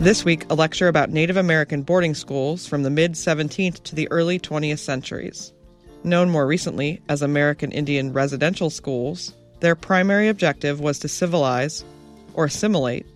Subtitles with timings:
[0.00, 4.08] This week, a lecture about Native American boarding schools from the mid 17th to the
[4.12, 5.52] early 20th centuries.
[6.04, 11.84] Known more recently as American Indian residential schools, their primary objective was to civilize,
[12.34, 13.06] or assimilate,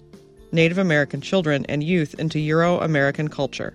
[0.51, 3.75] Native American children and youth into Euro American culture.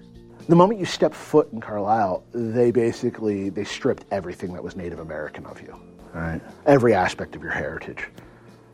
[0.50, 5.00] The moment you step foot in Carlisle, they basically they stripped everything that was Native
[5.00, 5.74] American of you.
[6.14, 6.42] Right?
[6.66, 8.10] Every aspect of your heritage.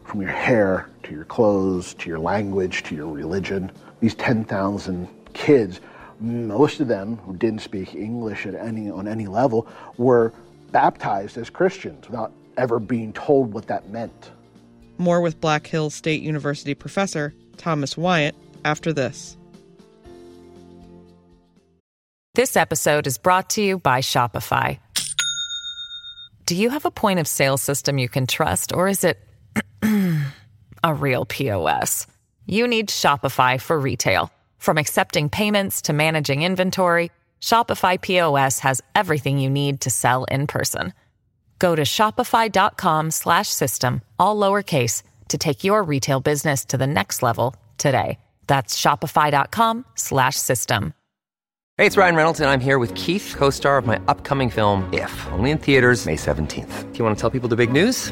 [0.05, 3.71] From your hair to your clothes to your language to your religion.
[3.99, 5.79] These 10,000 kids,
[6.19, 10.33] most of them who didn't speak English at any on any level were
[10.71, 14.31] baptized as Christians without ever being told what that meant.
[14.97, 19.37] More with Black Hills State University professor Thomas Wyatt after this.
[22.35, 24.79] This episode is brought to you by Shopify.
[26.45, 29.19] Do you have a point of sale system you can trust, or is it
[30.83, 32.05] a real POS?
[32.45, 34.29] You need Shopify for retail.
[34.57, 37.09] From accepting payments to managing inventory,
[37.41, 40.93] Shopify POS has everything you need to sell in person.
[41.59, 48.19] Go to shopify.com/system all lowercase to take your retail business to the next level today.
[48.47, 50.93] That's shopify.com/system.
[51.77, 55.27] Hey, it's Ryan Reynolds and I'm here with Keith, co-star of my upcoming film If,
[55.31, 56.91] only in theaters May 17th.
[56.91, 58.11] Do you want to tell people the big news?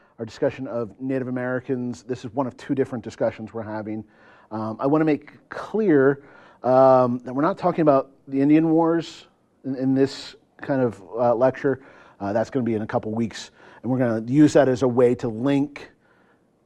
[0.21, 2.03] our discussion of Native Americans.
[2.03, 4.03] This is one of two different discussions we're having.
[4.51, 6.21] Um, I want to make clear
[6.61, 9.25] um, that we're not talking about the Indian Wars
[9.65, 11.81] in, in this kind of uh, lecture.
[12.19, 13.49] Uh, that's going to be in a couple weeks.
[13.81, 15.89] And we're going to use that as a way to link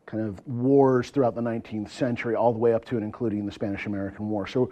[0.05, 3.53] kind of wars throughout the 19th century, all the way up to and including the
[3.53, 4.47] Spanish American War.
[4.47, 4.69] So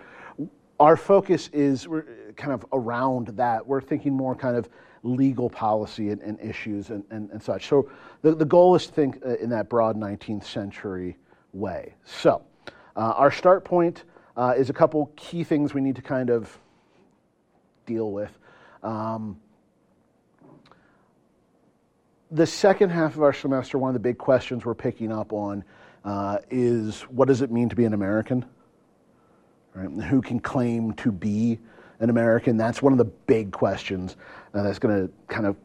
[0.77, 1.87] our focus is
[2.35, 3.65] kind of around that.
[3.65, 4.69] We're thinking more kind of
[5.03, 7.67] legal policy and, and issues and, and, and, such.
[7.67, 7.89] So
[8.21, 11.17] the, the goal is to think uh, in that broad 19th century
[11.51, 11.93] way.
[12.05, 12.41] So
[12.95, 14.03] uh, our start point
[14.37, 16.57] uh, is a couple key things we need to kind of
[17.85, 18.31] deal with.
[18.81, 19.39] Um,
[22.31, 25.63] the second half of our semester, one of the big questions we're picking up on
[26.03, 28.45] uh, is what does it mean to be an American?
[29.75, 29.89] Right?
[30.05, 31.59] Who can claim to be
[32.03, 32.57] an American?
[32.57, 34.17] That's one of the big questions
[34.53, 35.55] uh, that's going to kind of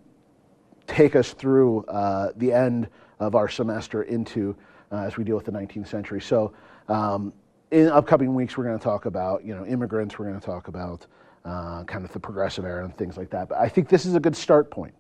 [0.87, 2.89] take us through uh, the end
[3.19, 4.57] of our semester into
[4.93, 6.21] uh, as we deal with the 19th century.
[6.21, 6.55] So,
[6.89, 7.33] um,
[7.71, 10.19] in upcoming weeks, we're going to talk about you know immigrants.
[10.19, 11.07] We're going to talk about
[11.45, 13.49] uh, kind of the progressive era and things like that.
[13.49, 14.95] But I think this is a good start point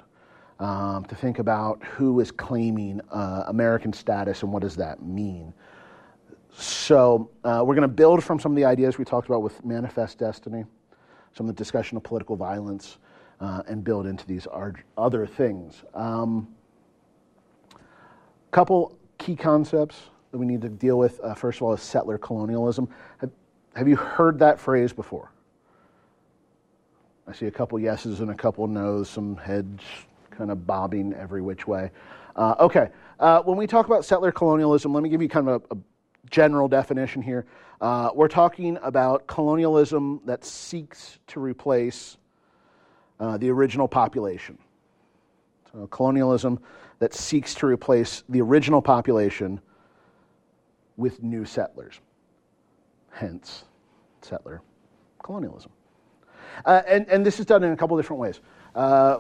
[0.58, 5.54] um, to think about who is claiming uh, American status and what does that mean.
[6.52, 9.64] So uh, we're going to build from some of the ideas we talked about with
[9.64, 10.64] Manifest Destiny
[11.38, 12.98] some of the discussion of political violence,
[13.40, 14.48] uh, and build into these
[14.96, 15.84] other things.
[15.94, 16.48] A um,
[18.50, 21.20] couple key concepts that we need to deal with.
[21.20, 22.88] Uh, first of all, is settler colonialism.
[23.18, 23.30] Have,
[23.76, 25.30] have you heard that phrase before?
[27.28, 29.84] I see a couple yeses and a couple noes, some heads
[30.32, 31.92] kind of bobbing every which way.
[32.34, 32.88] Uh, okay,
[33.20, 35.78] uh, when we talk about settler colonialism, let me give you kind of a, a
[36.30, 37.46] general definition here.
[37.80, 42.16] Uh, we're talking about colonialism that seeks to replace
[43.20, 44.58] uh, the original population.
[45.72, 46.60] So, colonialism
[46.98, 49.60] that seeks to replace the original population
[50.96, 52.00] with new settlers.
[53.10, 53.64] Hence,
[54.22, 54.62] settler
[55.22, 55.70] colonialism.
[56.64, 58.40] Uh, and, and this is done in a couple different ways.
[58.74, 59.18] Uh,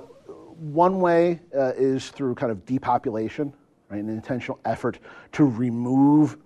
[0.58, 3.52] one way uh, is through kind of depopulation,
[3.90, 4.98] right, an intentional effort
[5.32, 6.36] to remove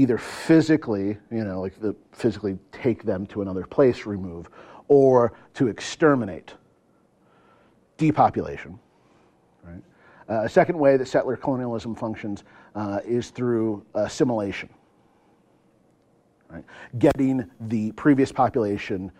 [0.00, 4.48] either physically, you know, like the, physically take them to another place, remove,
[4.88, 6.54] or to exterminate.
[7.98, 8.78] Depopulation.
[9.62, 9.82] Right?
[10.26, 12.44] Uh, a second way that settler colonialism functions
[12.74, 14.70] uh, is through assimilation.
[16.48, 16.64] Right?
[16.98, 19.12] Getting the previous population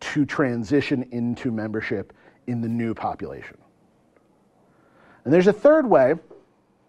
[0.00, 2.12] to transition into membership
[2.46, 3.56] in the new population.
[5.24, 6.12] And there's a third way,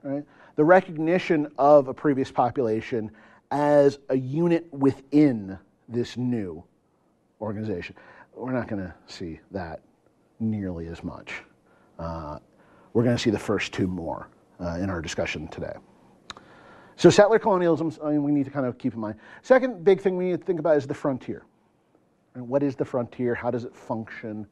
[0.03, 0.25] right?
[0.57, 3.09] the recognition of a previous population
[3.51, 5.57] as a unit within
[5.87, 6.63] this new
[7.41, 7.95] organization.
[8.35, 9.81] We're not going to see that
[10.39, 11.33] nearly as much.
[11.97, 12.39] Uh,
[12.93, 14.29] we're going to see the first two more
[14.59, 15.73] uh, in our discussion today.
[16.95, 19.19] So, settler colonialism, I mean, we need to kind of keep in mind.
[19.43, 21.43] Second big thing we need to think about is the frontier.
[22.33, 23.35] And what is the frontier?
[23.35, 24.47] How does it function?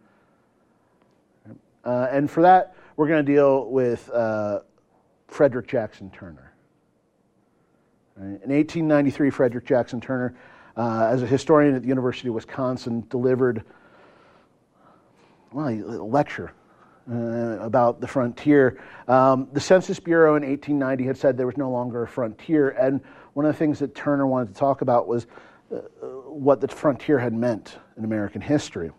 [1.83, 4.59] Uh, and for that, we're going to deal with uh,
[5.27, 6.54] Frederick Jackson Turner.
[8.17, 10.33] In 1893, Frederick Jackson Turner,
[10.77, 13.61] uh, as a historian at the University of Wisconsin, delivered
[15.51, 16.53] well, a lecture
[17.11, 18.81] uh, about the frontier.
[19.09, 23.01] Um, the Census Bureau in 1890 had said there was no longer a frontier, and
[23.33, 25.27] one of the things that Turner wanted to talk about was
[25.73, 25.79] uh,
[26.29, 28.91] what the frontier had meant in American history.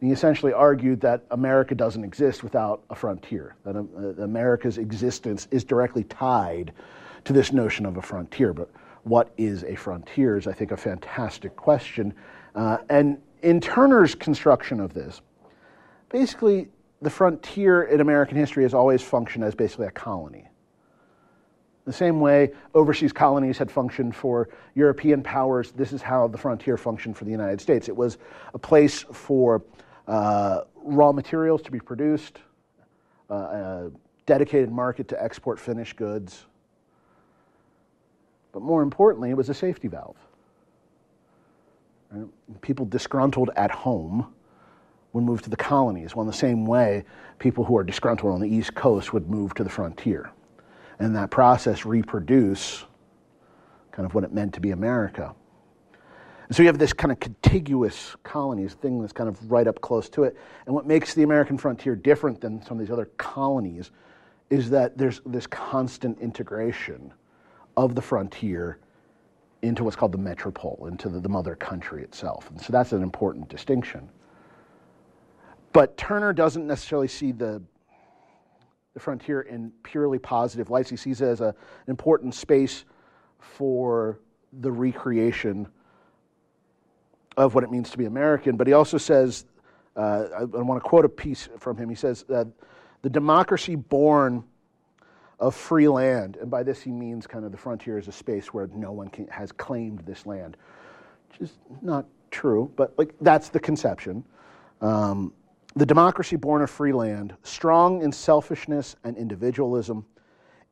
[0.00, 5.48] And he essentially argued that America doesn't exist without a frontier, that uh, America's existence
[5.50, 6.74] is directly tied
[7.24, 8.52] to this notion of a frontier.
[8.52, 8.70] But
[9.04, 12.14] what is a frontier is, I think, a fantastic question.
[12.54, 15.20] Uh, and in Turner's construction of this,
[16.08, 16.68] basically,
[17.02, 20.46] the frontier in American history has always functioned as basically a colony.
[21.86, 26.76] The same way overseas colonies had functioned for European powers, this is how the frontier
[26.76, 27.88] functioned for the United States.
[27.88, 28.18] It was
[28.52, 29.62] a place for
[30.06, 32.38] uh, raw materials to be produced,
[33.30, 33.90] uh, a
[34.26, 36.46] dedicated market to export finished goods.
[38.52, 40.16] But more importantly, it was a safety valve.
[42.60, 44.34] People disgruntled at home
[45.12, 46.14] would move to the colonies.
[46.14, 47.04] Well, in the same way,
[47.38, 50.30] people who are disgruntled on the East Coast would move to the frontier.
[50.98, 52.84] And that process reproduce
[53.92, 55.34] kind of what it meant to be America.
[56.48, 59.80] And so you have this kind of contiguous colonies thing that's kind of right up
[59.80, 60.36] close to it.
[60.66, 63.92] And what makes the American frontier different than some of these other colonies
[64.50, 67.12] is that there's this constant integration
[67.84, 68.78] of the frontier
[69.62, 72.50] into what's called the metropole, into the, the mother country itself.
[72.50, 74.08] And so that's an important distinction.
[75.72, 77.62] But Turner doesn't necessarily see the,
[78.94, 80.90] the frontier in purely positive lights.
[80.90, 81.54] He sees it as a, an
[81.88, 82.84] important space
[83.38, 84.18] for
[84.60, 85.68] the recreation
[87.36, 88.56] of what it means to be American.
[88.56, 89.44] But he also says,
[89.96, 91.88] uh, I, I, want to quote a piece from him.
[91.88, 92.48] He says that
[93.02, 94.44] the democracy born
[95.40, 98.52] of free land, and by this he means kind of the frontier is a space
[98.52, 100.56] where no one can, has claimed this land,
[101.30, 104.22] which is not true, but like that's the conception.
[104.82, 105.32] Um,
[105.76, 110.04] the democracy born of free land, strong in selfishness and individualism,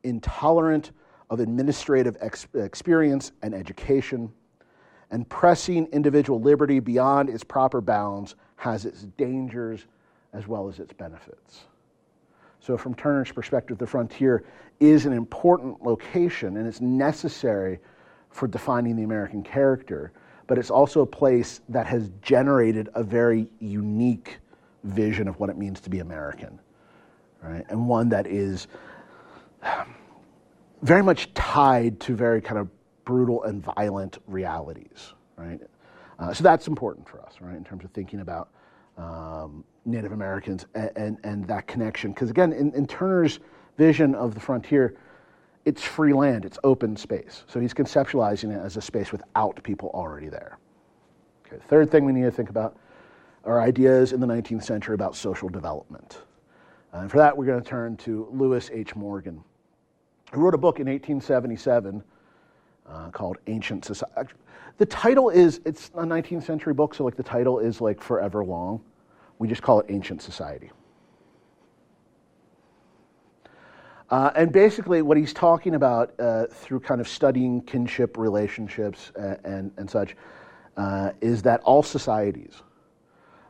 [0.03, 0.91] intolerant
[1.29, 4.31] of administrative ex- experience and education,
[5.09, 9.85] and pressing individual liberty beyond its proper bounds has its dangers
[10.33, 11.63] as well as its benefits.
[12.59, 14.43] So, from Turner's perspective, the frontier
[14.79, 17.79] is an important location and it's necessary
[18.29, 20.11] for defining the American character,
[20.47, 24.37] but it's also a place that has generated a very unique
[24.83, 26.59] vision of what it means to be American,
[27.41, 27.65] right?
[27.69, 28.67] And one that is
[30.81, 32.69] very much tied to very kind of
[33.05, 35.59] brutal and violent realities, right?
[36.19, 38.49] Uh, so that's important for us, right, in terms of thinking about
[38.97, 42.11] um, Native Americans and, and, and that connection.
[42.11, 43.39] Because again, in, in, Turner's
[43.77, 44.95] vision of the frontier,
[45.65, 47.43] it's free land, it's open space.
[47.47, 50.57] So he's conceptualizing it as a space without people already there.
[51.47, 52.77] Okay, third thing we need to think about
[53.45, 56.19] are ideas in the 19th century about social development.
[56.93, 58.95] Uh, and for that, we're going to turn to Lewis H.
[58.95, 59.43] Morgan,
[60.31, 62.03] who wrote a book in 1877
[62.87, 64.33] uh, called Ancient Society.
[64.77, 68.43] The title is, it's a 19th century book, so like the title is like forever
[68.43, 68.81] long.
[69.39, 70.69] We just call it Ancient Society.
[74.09, 79.37] Uh, and basically, what he's talking about uh, through kind of studying kinship relationships and,
[79.43, 80.15] and, and such
[80.77, 82.61] uh, is that all societies,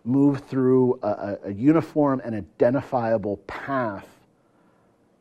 [0.03, 4.07] move through a, a uniform and identifiable path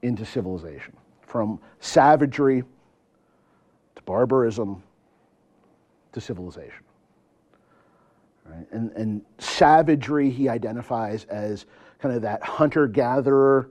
[0.03, 2.63] into civilization from savagery
[3.95, 4.83] to barbarism
[6.13, 6.88] to civilization.
[8.49, 8.67] Right?
[8.73, 11.67] And, and savagery he identifies as
[12.01, 13.71] kind of that hunter gatherer,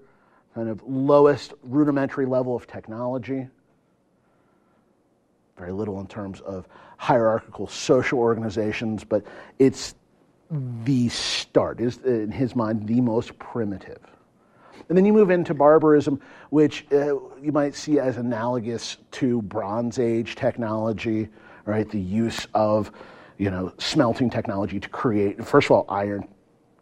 [0.53, 3.47] kind of lowest rudimentary level of technology.
[5.57, 6.67] Very little in terms of
[6.97, 9.23] hierarchical social organizations, but
[9.59, 9.95] it's
[10.83, 13.99] the start, is in his mind the most primitive.
[14.89, 19.99] And then you move into barbarism, which uh, you might see as analogous to Bronze
[19.99, 21.27] Age technology,
[21.65, 21.89] right?
[21.89, 22.91] The use of,
[23.37, 26.27] you know, smelting technology to create, first of all, iron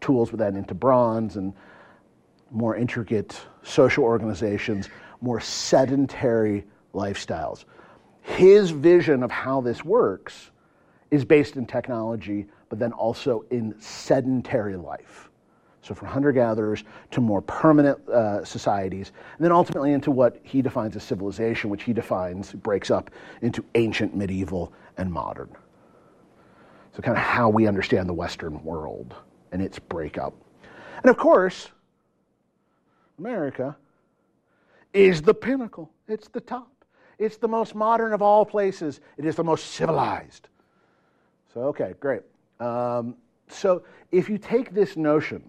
[0.01, 1.53] tools, but then into bronze and
[2.51, 4.89] more intricate social organizations,
[5.21, 7.65] more sedentary lifestyles.
[8.21, 10.51] His vision of how this works
[11.11, 15.29] is based in technology but then also in sedentary life.
[15.81, 20.61] So, from hunter gatherers to more permanent uh, societies, and then ultimately into what he
[20.61, 25.49] defines as civilization, which he defines, breaks up into ancient, medieval, and modern.
[26.95, 29.15] So, kind of how we understand the Western world
[29.51, 30.33] and its breakup.
[31.03, 31.69] And of course,
[33.19, 33.75] America
[34.93, 36.71] is the pinnacle, it's the top.
[37.17, 38.99] It's the most modern of all places.
[39.17, 40.49] It is the most civilized.
[41.53, 42.21] So, okay, great.
[42.59, 43.15] Um,
[43.47, 45.43] so, if you take this notion,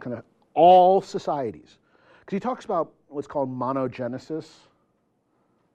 [0.00, 0.24] kind of
[0.54, 1.78] all societies,
[2.20, 4.46] because he talks about what's called monogenesis.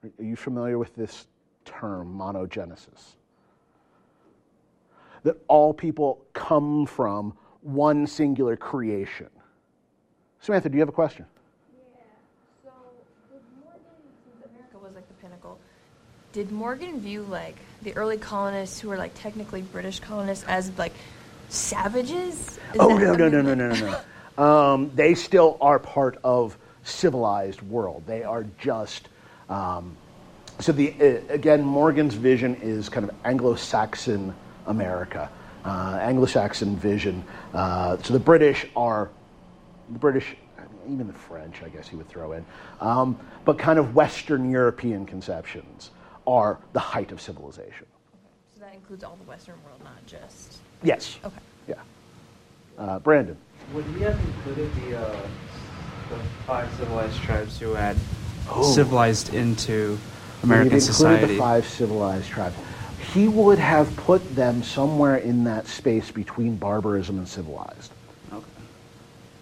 [0.04, 1.26] Are you familiar with this
[1.64, 3.16] term, monogenesis?
[5.24, 9.28] That all people come from one singular creation.
[10.40, 11.24] Samantha, do you have a question?
[11.72, 12.00] Yeah.
[12.64, 12.70] So,
[13.64, 13.80] Morgan,
[14.50, 15.58] America was like the pinnacle.
[16.32, 20.92] Did Morgan view like the early colonists who were like technically British colonists as like
[21.48, 22.40] savages?
[22.40, 24.00] Is oh no, no, no, no, no, no,
[24.36, 24.44] no.
[24.44, 28.02] Um, they still are part of civilized world.
[28.06, 29.08] They are just
[29.48, 29.96] um,
[30.58, 34.34] so the uh, again Morgan's vision is kind of Anglo-Saxon
[34.66, 35.30] America,
[35.64, 37.24] uh, Anglo-Saxon vision.
[37.54, 39.10] Uh, so the British are
[39.90, 40.36] the British
[40.88, 42.44] even the French, I guess he would throw in,
[42.80, 45.90] um, but kind of Western European conceptions
[46.26, 47.86] are the height of civilization.
[48.54, 50.58] So that includes all the Western world, not just.
[50.82, 51.18] Yes.
[51.24, 51.36] Okay.
[51.68, 51.74] Yeah.
[52.78, 53.36] Uh, Brandon.
[53.74, 55.16] Would we have included the, uh,
[56.10, 57.96] the five civilized tribes who had
[58.50, 58.62] Oh.
[58.62, 59.98] civilized into
[60.42, 61.34] American We've society?
[61.34, 62.56] the five civilized tribes.
[63.12, 67.92] He would have put them somewhere in that space between barbarism and civilized.
[68.32, 68.44] Okay.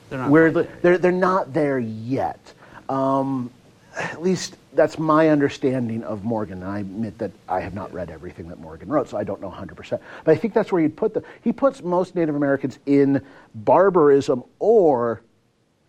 [0.09, 2.41] They're not Where the, they're, they're not there yet.
[2.89, 3.51] Um,
[3.97, 6.63] at least that's my understanding of Morgan.
[6.63, 9.41] And I admit that I have not read everything that Morgan wrote, so I don't
[9.41, 10.01] know 100%.
[10.25, 11.25] But I think that's where he'd put them.
[11.43, 13.25] He puts most Native Americans in
[13.55, 15.23] barbarism or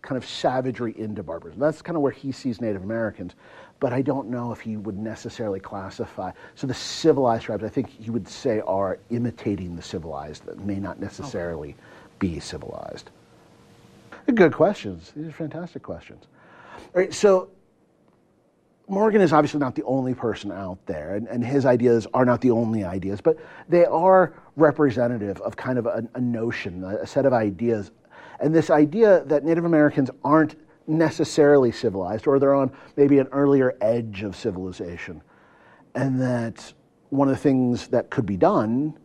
[0.01, 1.59] kind of savagery into barbarism.
[1.59, 3.33] That's kind of where he sees Native Americans.
[3.81, 6.31] But I don't know if he would necessarily classify.
[6.53, 10.79] So the civilized tribes, I think he would say, are imitating the civilized that may
[10.79, 11.75] not necessarily
[12.19, 13.09] be civilized.
[14.35, 15.11] Good questions.
[15.15, 16.27] These are fantastic questions.
[16.77, 17.50] All right, so
[18.88, 22.39] Morgan is obviously not the only person out there, and, and his ideas are not
[22.39, 23.35] the only ideas, but
[23.67, 27.89] they are representative of kind of a, a notion, a, a set of ideas.
[28.41, 30.55] And this idea that Native Americans aren't
[30.88, 35.21] necessarily civilized, or they're on maybe an earlier edge of civilization,
[35.95, 36.73] and that
[37.09, 38.97] one of the things that could be done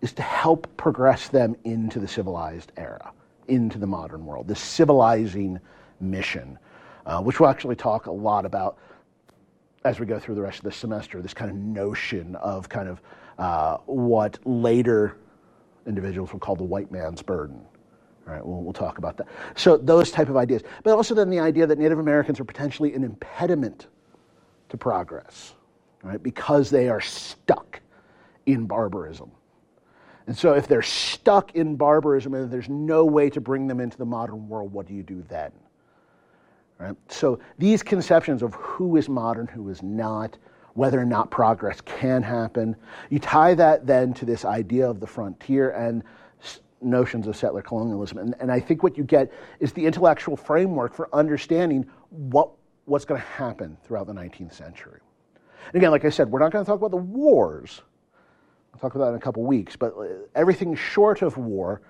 [0.00, 3.12] is to help progress them into the civilized era,
[3.48, 5.58] into the modern world, this civilizing
[6.00, 6.58] mission,
[7.06, 8.78] uh, which we'll actually talk a lot about
[9.84, 12.88] as we go through the rest of the semester, this kind of notion of kind
[12.88, 13.00] of
[13.38, 15.16] uh, what later
[15.86, 17.60] individuals will call the white man's burden.
[18.26, 19.26] All right, we'll, we'll talk about that.
[19.56, 22.94] So those type of ideas, but also then the idea that Native Americans are potentially
[22.94, 23.88] an impediment
[24.68, 25.54] to progress,
[26.02, 26.22] right?
[26.22, 27.80] Because they are stuck
[28.46, 29.30] in barbarism.
[30.26, 33.98] And so if they're stuck in barbarism and there's no way to bring them into
[33.98, 35.50] the modern world, what do you do then?
[36.78, 36.96] Right?
[37.08, 40.38] So these conceptions of who is modern, who is not,
[40.74, 42.76] whether or not progress can happen,
[43.10, 46.02] you tie that then to this idea of the frontier and
[46.82, 48.18] notions of settler colonialism.
[48.18, 52.50] And, and I think what you get is the intellectual framework for understanding what,
[52.84, 55.00] what's going to happen throughout the 19th century.
[55.66, 57.82] And again, like I said, we're not going to talk about the wars.
[58.74, 61.82] I'll talk about that in a couple weeks, but uh, everything short of war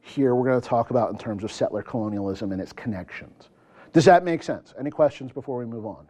[0.00, 3.48] here we're going to talk about in terms of settler colonialism and its connections.
[3.92, 4.74] Does that make sense?
[4.78, 6.08] Any questions before we move on?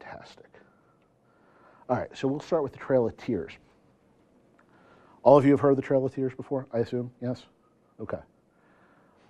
[0.00, 0.48] Fantastic.
[1.88, 3.52] All right, so we'll start with the Trail of Tears.
[5.22, 7.10] All of you have heard of the Trail of Tears before, I assume?
[7.20, 7.44] Yes?
[8.00, 8.18] Okay.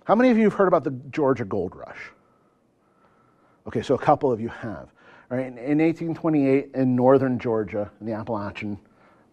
[0.05, 2.11] How many of you have heard about the Georgia Gold Rush?
[3.67, 4.89] Okay, so a couple of you have.
[5.29, 8.79] All right, in, in 1828, in northern Georgia, in the Appalachian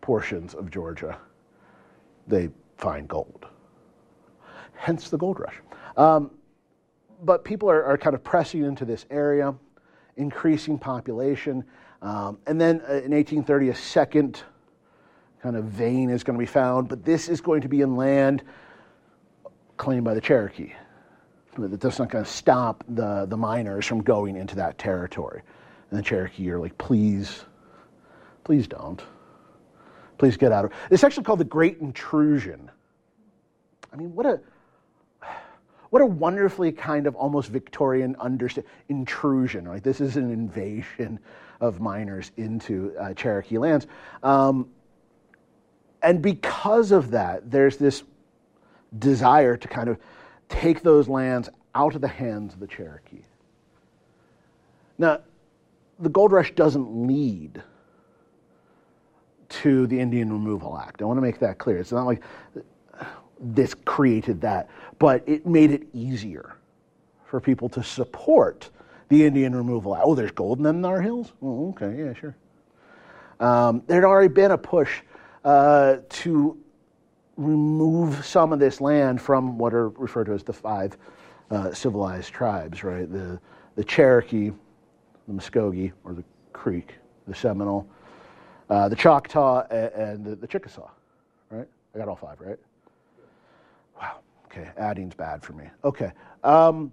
[0.00, 1.18] portions of Georgia,
[2.26, 3.46] they find gold.
[4.74, 5.56] Hence the gold rush.
[5.96, 6.30] Um,
[7.24, 9.54] but people are, are kind of pressing into this area,
[10.16, 11.64] increasing population.
[12.00, 14.42] Um, and then uh, in 1830, a second
[15.42, 17.97] kind of vein is going to be found, but this is going to be in
[17.97, 18.42] land
[19.76, 20.73] claimed by the Cherokee.
[21.57, 25.42] That's not going to stop the, the miners from going into that territory.
[25.90, 27.45] And the Cherokee are like, please,
[28.45, 29.02] please don't.
[30.18, 30.76] Please get out of it.
[30.90, 32.71] It's actually called the Great Intrusion.
[33.92, 34.40] I mean, what a
[35.90, 39.83] what a wonderfully kind of almost Victorian understand intrusion, right?
[39.83, 41.18] This is an invasion
[41.61, 43.87] of miners into uh, Cherokee lands.
[44.23, 44.68] Um,
[46.02, 48.02] and because of that, there's this
[48.98, 49.98] desire to kind of
[50.48, 53.22] take those lands out of the hands of the Cherokee.
[54.96, 55.20] Now,
[55.98, 57.62] the gold rush doesn't lead
[59.48, 61.02] to the Indian Removal Act.
[61.02, 61.78] I want to make that clear.
[61.78, 62.22] It's not like
[63.40, 66.56] this created that, but it made it easier
[67.24, 68.70] for people to support
[69.08, 70.04] the Indian Removal Act.
[70.06, 71.32] Oh, there's gold in them Nar Hills?
[71.42, 72.36] Oh, okay, yeah, sure.
[73.40, 75.00] Um, there had already been a push
[75.45, 76.59] uh, to
[77.37, 80.97] remove some of this land from what are referred to as the five
[81.50, 83.11] uh, civilized tribes, right?
[83.11, 83.40] The,
[83.76, 84.50] the Cherokee,
[85.28, 87.88] the Muskogee, or the Creek, the Seminole,
[88.68, 90.90] uh, the Choctaw, and, the, the, Chickasaw,
[91.50, 91.68] right?
[91.95, 92.59] I got all five, right?
[94.00, 94.18] Wow.
[94.47, 95.64] Okay, adding's bad for me.
[95.85, 96.11] Okay.
[96.42, 96.92] Um,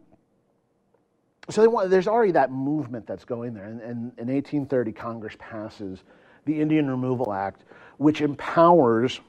[1.50, 3.66] so want, there's already that movement that's going there.
[3.66, 6.04] And in 1830, Congress passes
[6.46, 7.64] the Indian Removal Act,
[7.98, 9.20] which empowers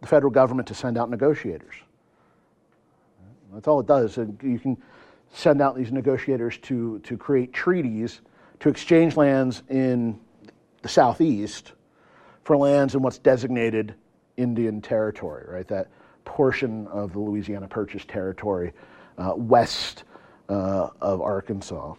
[0.00, 1.74] the federal government to send out negotiators.
[3.52, 4.16] That's all it does.
[4.16, 4.76] You can
[5.32, 8.20] send out these negotiators to, to create treaties
[8.60, 10.18] to exchange lands in
[10.82, 11.72] the southeast
[12.44, 13.94] for lands in what's designated
[14.36, 15.66] Indian territory, right?
[15.68, 15.88] That
[16.24, 18.72] portion of the Louisiana Purchase territory
[19.18, 20.04] uh, west
[20.48, 21.94] uh, of Arkansas.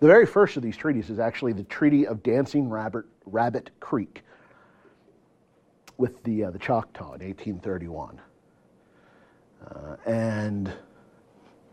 [0.00, 4.22] The very first of these treaties is actually the Treaty of Dancing Rabbit, Rabbit Creek
[5.96, 8.20] with the, uh, the Choctaw in 1831.
[9.64, 10.72] Uh, and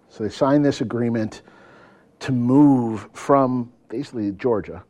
[0.10, 1.42] so they signed this agreement
[2.20, 4.84] to move from basically Georgia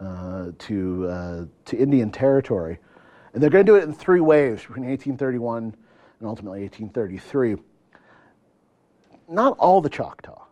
[0.00, 2.78] uh, to, uh, to Indian territory.
[3.32, 5.74] And they're going to do it in three waves between 1831
[6.20, 7.56] and ultimately 1833.
[9.28, 10.44] Not all the Choctaw.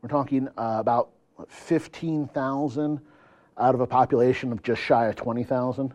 [0.00, 1.10] We're talking uh, about
[1.48, 3.00] 15,000
[3.60, 5.92] out of a population of just shy of 20,000.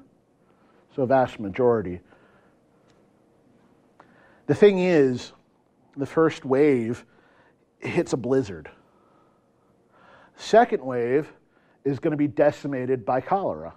[0.96, 2.00] So a vast majority.
[4.46, 5.34] The thing is,
[5.98, 7.04] the first wave
[7.80, 8.70] hits a blizzard.
[10.38, 11.32] Second wave
[11.84, 13.74] is going to be decimated by cholera.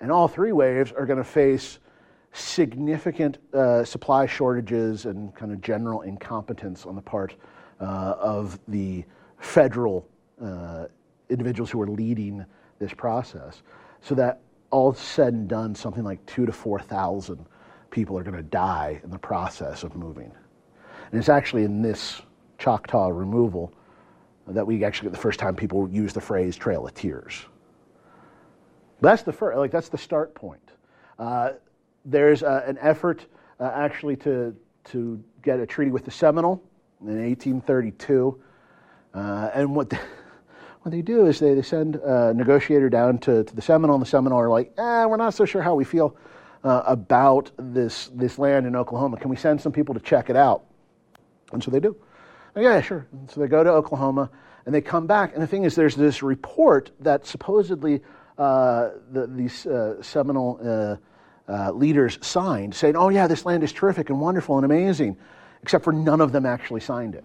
[0.00, 1.78] And all three waves are going to face
[2.32, 7.34] significant uh, supply shortages and kind of general incompetence on the part
[7.80, 9.04] uh, of the
[9.38, 10.06] federal
[10.42, 10.86] uh,
[11.32, 12.44] individuals who are leading
[12.78, 13.62] this process.
[14.00, 14.40] So that
[14.70, 17.46] all said and done, something like two to 4,000
[17.90, 20.32] people are going to die in the process of moving.
[21.10, 22.22] And it's actually in this
[22.58, 23.72] Choctaw removal
[24.46, 27.44] that we actually get the first time people use the phrase Trail of Tears.
[29.00, 30.70] That's the first, like that's the start point.
[31.18, 31.50] Uh,
[32.04, 33.26] there's uh, an effort
[33.60, 36.62] uh, actually to to get a treaty with the Seminole
[37.00, 38.40] in 1832,
[39.14, 39.90] uh, and what.
[39.90, 39.98] The,
[40.82, 44.02] what they do is they, they send a negotiator down to, to the Seminole, and
[44.02, 46.16] the Seminole are like, eh, we're not so sure how we feel
[46.64, 49.16] uh, about this, this land in Oklahoma.
[49.16, 50.64] Can we send some people to check it out?
[51.52, 51.96] And so they do.
[52.56, 53.06] yeah, sure.
[53.12, 54.30] And so they go to Oklahoma
[54.66, 55.34] and they come back.
[55.34, 58.00] And the thing is, there's this report that supposedly
[58.38, 60.96] uh, the, these uh, Seminole uh,
[61.48, 65.16] uh, leaders signed saying, oh, yeah, this land is terrific and wonderful and amazing,
[65.62, 67.24] except for none of them actually signed it.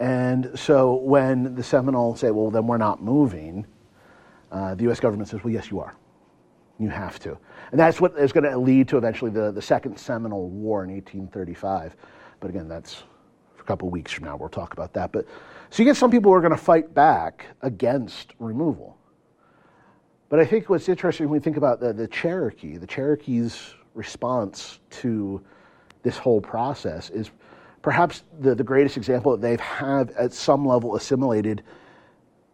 [0.00, 3.66] And so when the Seminole say, "Well, then we're not moving,"
[4.50, 4.98] uh, the U.S.
[4.98, 5.94] government says, "Well, yes, you are."
[6.78, 7.36] You have to.
[7.72, 10.90] And that's what is going to lead to eventually the, the Second Seminole War in
[10.90, 11.94] 1835.
[12.40, 13.02] But again, that's
[13.58, 14.38] a couple weeks from now.
[14.38, 15.12] We'll talk about that.
[15.12, 15.26] But
[15.68, 18.96] so you get some people who are going to fight back against removal.
[20.30, 24.80] But I think what's interesting when we think about the, the Cherokee, the Cherokee's response
[24.90, 25.44] to
[26.02, 27.30] this whole process is
[27.82, 31.62] perhaps the, the greatest example that they've had at some level assimilated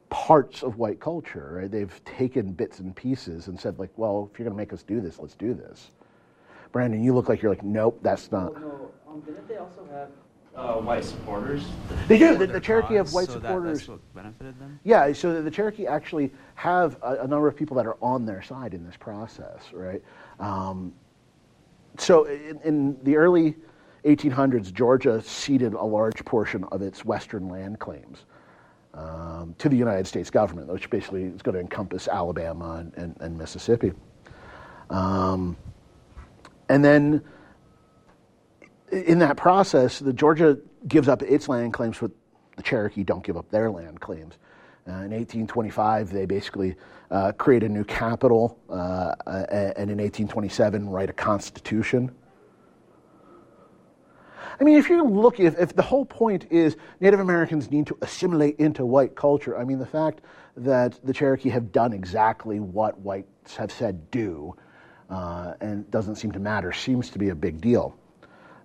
[0.09, 1.71] parts of white culture, right?
[1.71, 4.83] They've taken bits and pieces and said, like, well, if you're going to make us
[4.83, 5.91] do this, let's do this.
[6.73, 8.53] Brandon, you look like you're like, nope, that's not.
[8.57, 8.91] Oh, no.
[9.09, 10.09] Um, didn't they also have
[10.55, 11.65] uh, white supporters?
[12.07, 12.37] They do.
[12.37, 13.81] The, the Cherokee have white so supporters.
[13.81, 14.79] That, that's what benefited them?
[14.85, 18.27] Yeah, so the, the Cherokee actually have a, a, number of people that are on
[18.27, 20.03] their side in this process, right?
[20.39, 20.93] Um,
[21.99, 23.57] so in, in the early
[24.07, 28.25] 1800s, Georgia ceded a large portion of its western land claims
[28.95, 33.17] um, to the United States government, which basically is going to encompass Alabama and, and,
[33.21, 33.93] and Mississippi.
[34.91, 35.57] Um,
[36.69, 37.23] and then
[38.91, 42.11] in that process, the Georgia gives up its land claims, but
[42.57, 44.35] the Cherokee don't give up their land claims.
[44.89, 46.77] Uh, in 1825, they basically
[47.11, 52.15] uh, create a new capital, uh, and in 1827, write a constitution.
[54.61, 57.99] I mean, if you look, if, if the whole point is Native Americans need to
[58.03, 60.21] assimilate into white culture, I mean, the fact
[60.57, 64.55] that the Cherokee have done exactly what whites have said do
[65.11, 67.97] uh, and doesn't seem to matter seems to be a big deal.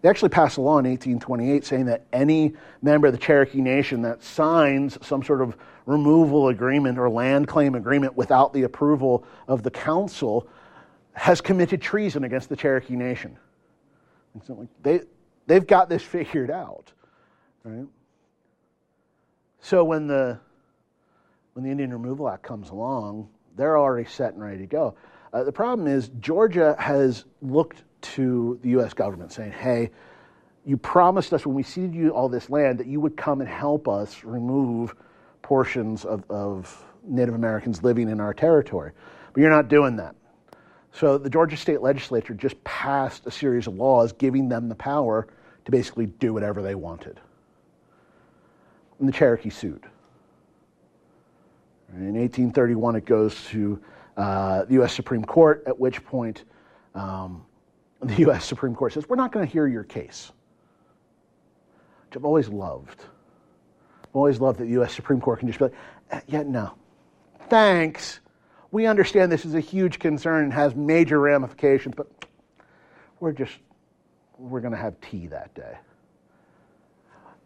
[0.02, 4.02] They actually passed a law in 1828 saying that any member of the Cherokee Nation
[4.02, 9.62] that signs some sort of removal agreement or land claim agreement without the approval of
[9.62, 10.48] the council
[11.14, 13.38] has committed treason against the Cherokee Nation.
[14.82, 15.02] They,
[15.48, 16.92] they've got this figured out.
[17.64, 17.88] Right?
[19.60, 20.40] So when the,
[21.54, 24.96] when the Indian Removal Act comes along, they're already set and ready to go.
[25.34, 28.94] Uh, the problem is, Georgia has looked to the U.S.
[28.94, 29.92] government saying, hey,
[30.66, 33.50] you promised us when we ceded you all this land that you would come and
[33.50, 34.96] help us remove
[35.42, 38.92] portions of, of Native Americans living in our territory.
[39.34, 40.16] But you're not doing that.
[40.94, 45.28] So the Georgia state legislature just passed a series of laws giving them the power
[45.66, 47.20] to basically do whatever they wanted.
[49.00, 49.86] And the Cherokee sued.
[51.94, 53.82] In 1831, it goes to
[54.16, 54.94] uh, the U.S.
[54.94, 56.46] Supreme Court, at which point
[56.96, 57.44] um,
[58.02, 58.46] the U.S.
[58.46, 60.32] Supreme Court says, We're not going to hear your case.
[62.08, 63.02] Which I've always loved.
[64.04, 64.94] I've always loved that the U.S.
[64.94, 65.74] Supreme Court can just be like,
[66.12, 66.74] eh, Yeah, no.
[67.50, 68.21] Thanks.
[68.72, 72.08] We understand this is a huge concern and has major ramifications, but
[73.20, 73.58] we're just,
[74.38, 75.78] we're going to have tea that day.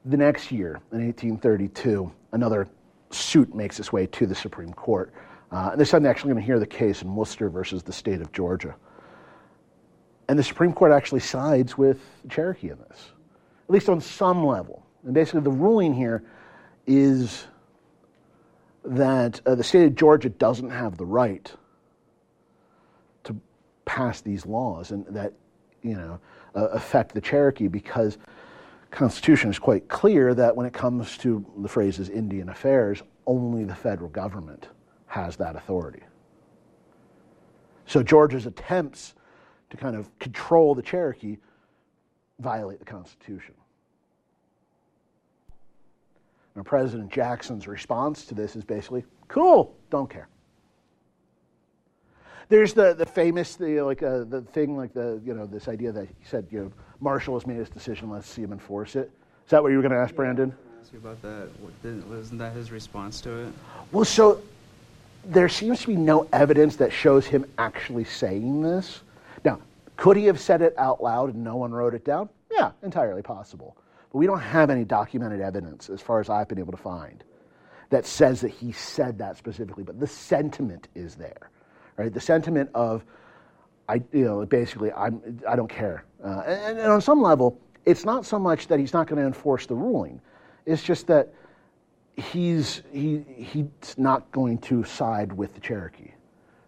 [0.06, 2.68] The next year, in 1832, another
[3.10, 5.12] suit makes its way to the Supreme Court.
[5.52, 7.82] Uh, and this time they're suddenly actually going to hear the case in Worcester versus
[7.82, 8.76] the state of Georgia.
[10.28, 13.12] And the Supreme Court actually sides with Cherokee in this,
[13.68, 14.86] at least on some level.
[15.04, 16.24] And basically, the ruling here
[16.86, 17.46] is
[18.86, 21.52] that uh, the state of Georgia doesn't have the right
[23.24, 23.36] to
[23.86, 25.34] pass these laws and that,
[25.82, 26.20] you know,
[26.56, 31.46] uh, affect the Cherokee because the Constitution is quite clear that when it comes to
[31.58, 34.70] the phrases Indian affairs, only the federal government
[35.08, 36.04] has that authority.
[37.86, 39.16] So Georgia's attempts
[39.70, 41.38] to kind of control the Cherokee
[42.40, 43.56] violate the Constitution.
[46.56, 50.28] Now, President Jackson's response to this is basically, cool, don't care.
[52.48, 55.92] There's the, the famous the, like uh, the thing like the you know this idea
[55.92, 59.12] that he said you know Marshall has made his decision let's see him enforce it.
[59.46, 60.54] Is that what you were going to ask, yeah, Brandon?
[60.80, 61.50] ask you about that.
[62.08, 63.54] Wasn't that his response to it?
[63.92, 64.42] Well, so
[65.24, 69.02] there seems to be no evidence that shows him actually saying this.
[69.44, 69.60] Now,
[69.98, 72.30] could he have said it out loud and no one wrote it down?
[72.52, 73.76] Yeah, entirely possible.
[74.16, 77.22] But we don't have any documented evidence, as far as I've been able to find,
[77.90, 79.84] that says that he said that specifically.
[79.84, 81.50] But the sentiment is there,
[81.98, 82.14] right?
[82.14, 83.04] The sentiment of,
[83.90, 86.06] I, you know, basically, I'm, I don't care.
[86.24, 89.28] Uh, and, and on some level, it's not so much that he's not going to
[89.28, 90.22] enforce the ruling.
[90.66, 91.34] It's just that
[92.16, 93.66] he's he, he's
[93.98, 96.12] not going to side with the Cherokee.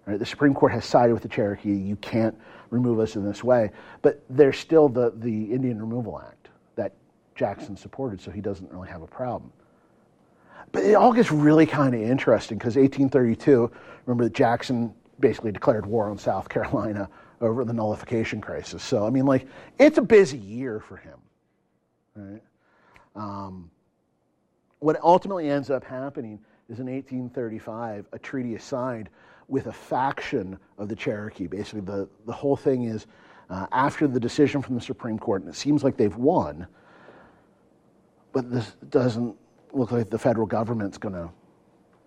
[0.05, 0.19] Right?
[0.19, 1.71] The Supreme Court has sided with the Cherokee.
[1.71, 2.37] You can't
[2.71, 3.71] remove us in this way.
[4.01, 6.46] But there's still the, the Indian Removal Act
[7.37, 9.53] Jackson supported, so he doesn't really have a problem.
[10.71, 13.71] But it all gets really kind of interesting because 1832,
[14.05, 17.09] remember that Jackson basically declared war on South Carolina
[17.41, 18.83] over the nullification crisis.
[18.83, 19.47] So, I mean, like,
[19.79, 21.19] it's a busy year for him.
[22.15, 22.41] Right?
[23.15, 23.69] Um,
[24.79, 29.09] what ultimately ends up happening is in 1835, a treaty is signed
[29.47, 31.47] with a faction of the Cherokee.
[31.47, 33.05] Basically, the, the whole thing is
[33.49, 36.67] uh, after the decision from the Supreme Court, and it seems like they've won,
[38.37, 39.35] but this doesn't
[39.73, 41.27] look like the federal government's going to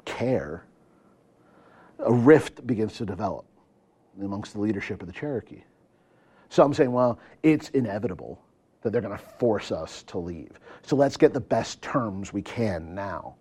[0.05, 0.65] care.
[1.99, 3.47] A rift begins to develop
[4.21, 5.65] amongst the leadership of the Cherokee.
[6.49, 8.41] Some saying, well, it's inevitable
[8.83, 10.61] that they're going to force us to leave.
[10.83, 13.35] So let's get the best terms we can now.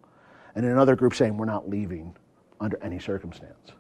[0.56, 2.16] And another group saying we're not leaving
[2.60, 3.72] under any circumstance.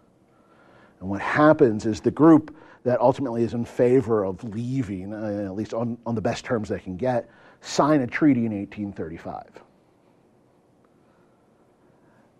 [0.99, 5.55] And what happens is the group that ultimately is in favor of leaving, uh, at
[5.55, 7.27] least on, on the best terms they can get,
[7.61, 9.47] sign a treaty in 1835.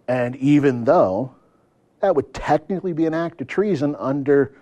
[0.08, 1.36] And even though
[1.99, 4.55] that would technically be an act of treason under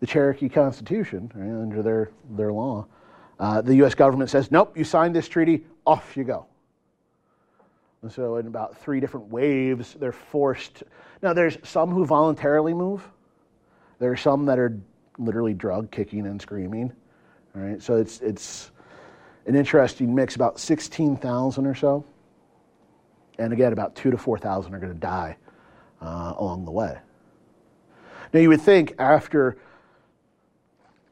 [0.00, 2.86] the Cherokee Constitution, right, under their, their law,
[3.38, 3.94] uh, the U.S.
[3.94, 6.46] government says, nope, you signed this treaty, off you go.
[8.02, 10.82] And so, in about three different waves, they're forced.
[11.22, 13.02] Now, there's some who voluntarily move.
[13.98, 14.78] There are some that are
[15.16, 16.92] literally drug kicking and screaming.
[17.56, 18.72] All right, so it's it's
[19.46, 20.36] an interesting mix.
[20.36, 22.04] About sixteen thousand or so
[23.38, 25.36] And again, about two to 4,000 are going to die
[26.00, 26.98] uh, along the way.
[28.32, 29.56] Now, you would think after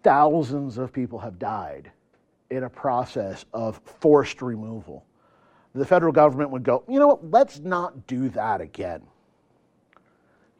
[0.03, 1.90] thousands of people have died
[2.51, 5.05] in a process of forced removal,
[5.75, 9.03] the federal government would go, you know what, let's not do that again.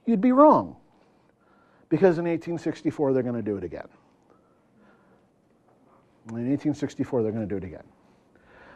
[0.07, 0.77] You'd be wrong,
[1.89, 3.89] because in 1864 they're going to do it again.
[6.29, 7.85] In 1864 they're going to do it again.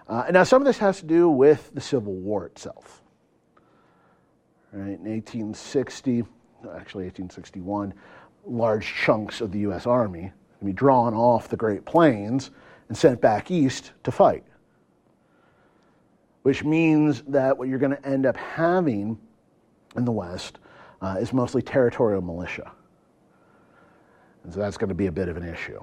[0.09, 3.02] Uh, now some of this has to do with the Civil War itself.
[4.72, 6.20] Right, in 1860,
[6.74, 7.94] actually 1861,
[8.44, 9.87] large chunks of the U.S.
[9.87, 12.50] Army can be drawn off the Great Plains
[12.88, 14.44] and sent back east to fight.
[16.42, 19.18] Which means that what you're going to end up having
[19.96, 20.59] in the West
[21.00, 22.70] uh, is mostly territorial militia.
[24.44, 25.80] And so that's going to be a bit of an issue.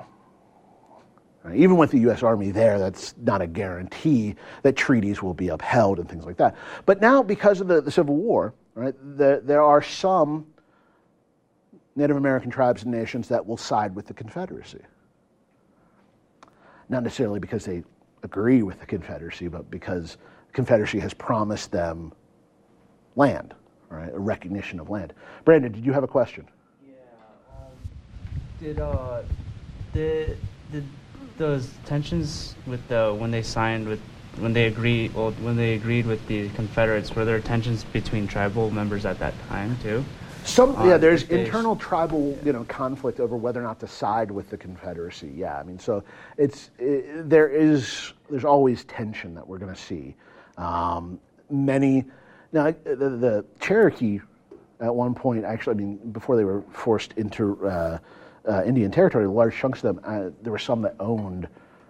[1.52, 2.24] Even with the U.S.
[2.24, 6.56] Army there, that's not a guarantee that treaties will be upheld and things like that.
[6.86, 10.48] But now, because of the, the Civil War, right, the, there are some
[11.96, 14.80] Native American tribes and nations that will side with the Confederacy.
[16.88, 17.84] Not necessarily because they
[18.24, 22.14] agree with the Confederacy, but because the Confederacy has promised them
[23.18, 23.54] land,
[23.90, 25.14] right, a recognition of land.
[25.44, 26.48] Brandon, did you have a question?
[26.88, 26.94] Yeah.
[27.52, 27.72] Um,
[28.60, 29.22] did uh,
[29.94, 30.38] did
[30.72, 30.86] did
[31.38, 34.00] those tensions with the when they signed with
[34.40, 38.72] when they agreed well when they agreed with the Confederates were there tensions between tribal
[38.72, 40.04] members at that time too?
[40.46, 44.30] Some, Uh, yeah, there's internal tribal, you know, conflict over whether or not to side
[44.30, 45.32] with the Confederacy.
[45.34, 46.04] Yeah, I mean, so
[46.38, 50.16] it's i there is there's always tension that we're going to see.
[50.58, 51.20] Um,
[51.50, 52.06] many
[52.52, 54.20] now the, the Cherokee
[54.82, 58.00] at one point actually, I mean, before they were forced into uh,
[58.48, 61.48] uh, Indian territory, large chunks of them, uh, there were some that owned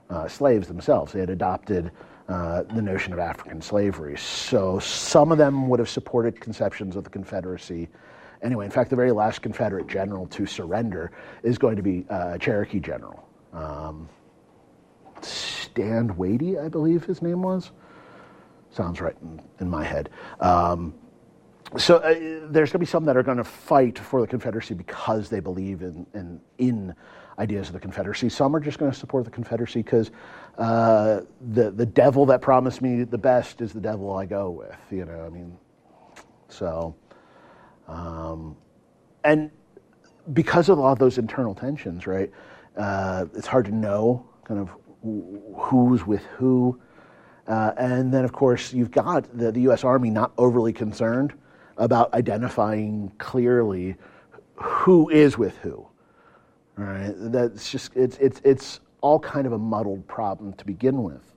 [0.09, 1.13] uh, slaves themselves.
[1.13, 1.91] They had adopted.
[2.29, 4.17] Uh, the notion of African slavery.
[4.17, 7.89] So some of them would have supported conceptions of the Confederacy,
[8.43, 11.11] Anyway, in fact, the very last Confederate general to surrender
[11.43, 13.25] is going to be uh, a Cherokee general.
[13.53, 14.09] Um,
[15.21, 17.71] Stand Watie, I believe his name was.
[18.69, 20.09] Sounds right in, in my head.
[20.41, 20.93] Um,
[21.77, 22.13] so uh,
[22.51, 25.39] there's going to be some that are going to fight for the Confederacy because they
[25.39, 26.95] believe in, in, in
[27.39, 28.29] ideas of the Confederacy.
[28.29, 30.12] Some are just going to support the Confederacy because
[30.57, 31.21] uh,
[31.53, 34.77] the, the devil that promised me the best is the devil I go with.
[34.91, 35.57] You know, I mean,
[36.47, 36.95] so.
[37.88, 38.55] Um,
[39.23, 39.49] and
[40.33, 42.31] because of a lot of those internal tensions, right,
[42.77, 44.69] uh, it's hard to know kind of
[45.55, 46.79] who's with who.
[47.47, 49.83] Uh, and then, of course, you've got the, the U.S.
[49.83, 51.33] Army not overly concerned
[51.77, 53.95] about identifying clearly
[54.55, 55.88] who is with who.
[56.75, 61.36] Right, that's just it's it's it's all kind of a muddled problem to begin with.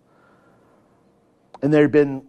[1.63, 2.23] And there have been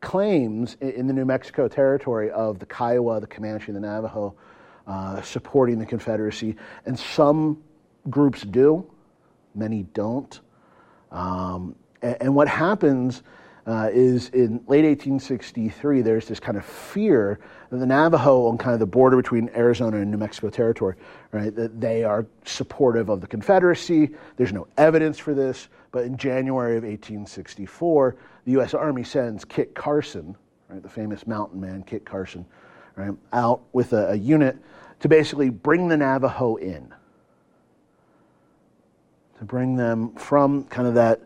[0.00, 4.34] claims in, in the New Mexico territory of the Kiowa, the Comanche, the Navajo
[4.86, 7.62] uh, supporting the Confederacy, and some
[8.08, 8.88] groups do,
[9.54, 10.40] many don't.
[11.10, 13.22] Um, and, and what happens
[13.66, 18.74] uh, is in late 1863, there's this kind of fear that the Navajo on kind
[18.74, 20.94] of the border between Arizona and New Mexico territory,
[21.32, 24.10] right, that they are supportive of the Confederacy.
[24.36, 28.72] There's no evidence for this, but in January of 1864, the U.S.
[28.72, 30.36] Army sends Kit Carson,
[30.68, 32.46] right, the famous mountain man, Kit Carson,
[32.94, 34.56] right, out with a, a unit
[35.00, 36.94] to basically bring the Navajo in,
[39.38, 41.20] to bring them from kind of that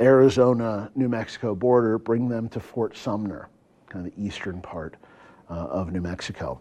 [0.00, 3.48] Arizona New Mexico border, bring them to Fort Sumner,
[3.88, 4.96] kind of the eastern part
[5.50, 6.60] uh, of New Mexico,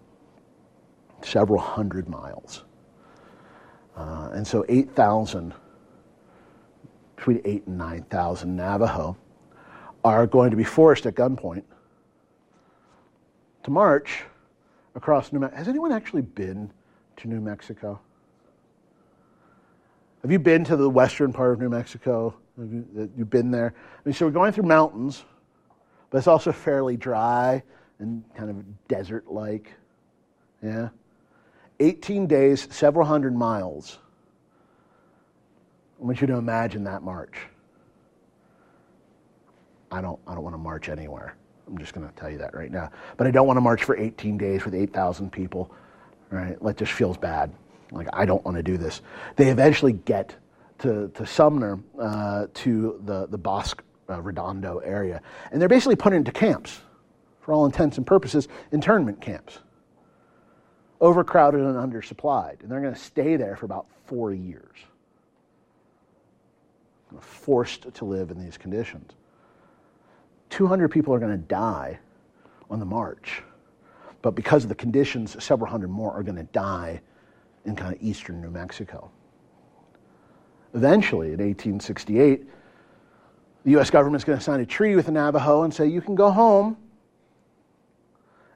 [1.21, 2.63] several hundred miles.
[3.95, 5.53] Uh, and so 8,000,
[7.15, 9.17] between 8 and 9,000 Navajo
[10.03, 11.63] are going to be forced at gunpoint
[13.63, 14.23] to march
[14.95, 15.57] across New Mexico.
[15.57, 16.71] Has anyone actually been
[17.17, 17.99] to New Mexico?
[20.21, 22.35] Have you been to the western part of New Mexico?
[22.57, 23.73] That you've been there?
[23.77, 25.23] I mean, so we're going through mountains,
[26.09, 27.61] but it's also fairly dry
[27.99, 29.73] and kind of desert like.
[30.63, 30.89] Yeah?
[31.79, 33.99] 18 days, several hundred miles.
[36.01, 37.35] I want you to imagine that march.
[39.91, 41.35] I don't, I don't want to march anywhere.
[41.67, 42.89] I'm just going to tell you that right now.
[43.17, 45.71] But I don't want to march for 18 days with 8,000 people.
[46.29, 46.57] Right?
[46.61, 47.51] That just feels bad.
[47.91, 49.01] Like, I don't want to do this.
[49.35, 50.35] They eventually get
[50.79, 55.21] to, to Sumner, uh, to the, the Bosque uh, Redondo area.
[55.51, 56.81] And they're basically put into camps,
[57.41, 59.59] for all intents and purposes, internment camps.
[60.99, 62.61] Overcrowded and undersupplied.
[62.61, 64.75] And they're going to stay there for about four years.
[67.19, 69.11] Forced to live in these conditions.
[70.49, 71.99] 200 people are going to die
[72.69, 73.43] on the march.
[74.21, 77.01] But because of the conditions, several hundred more are going to die
[77.65, 79.11] in kind of eastern New Mexico.
[80.73, 82.45] Eventually, in 1868,
[83.63, 83.89] the U.S.
[83.89, 86.31] government is going to sign a treaty with the Navajo and say, you can go
[86.31, 86.77] home.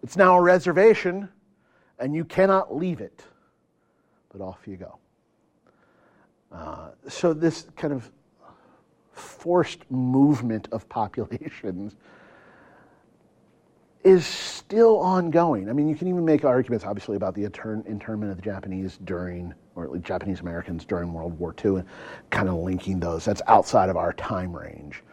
[0.03, 1.29] It's now a reservation,
[1.99, 3.23] and you cannot leave it.
[4.31, 4.97] But off you go.
[6.51, 8.11] Uh, so, this kind of
[9.13, 11.95] forced movement of populations
[14.03, 14.25] is
[14.71, 15.69] still ongoing.
[15.69, 18.99] I mean, you can even make arguments, obviously, about the intern- internment of the Japanese
[19.03, 21.85] during, or at least Japanese Americans during World War II, and
[22.29, 23.25] kind of linking those.
[23.25, 25.03] That's outside of our time range.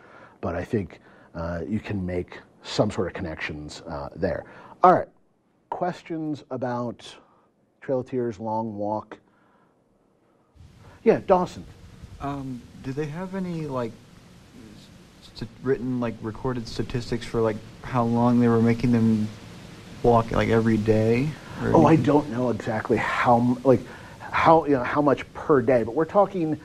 [0.40, 1.00] But I think
[1.34, 4.44] uh, you can make some sort of connections uh, there.
[4.84, 5.08] All right.
[5.70, 7.12] Questions about
[7.80, 9.18] Trail of Tears, Long Walk?
[11.02, 11.64] Yeah, Dawson.
[12.20, 13.90] Um, do they have any like
[15.62, 19.28] written like recorded statistics for like how long they were making them
[20.02, 21.30] walk like every day?
[21.62, 23.80] or Oh, I don't know exactly how like
[24.20, 26.58] how you know how much per day, but we're talking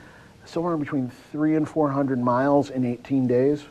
[0.44, 3.64] somewhere between three and four hundred miles in eighteen days.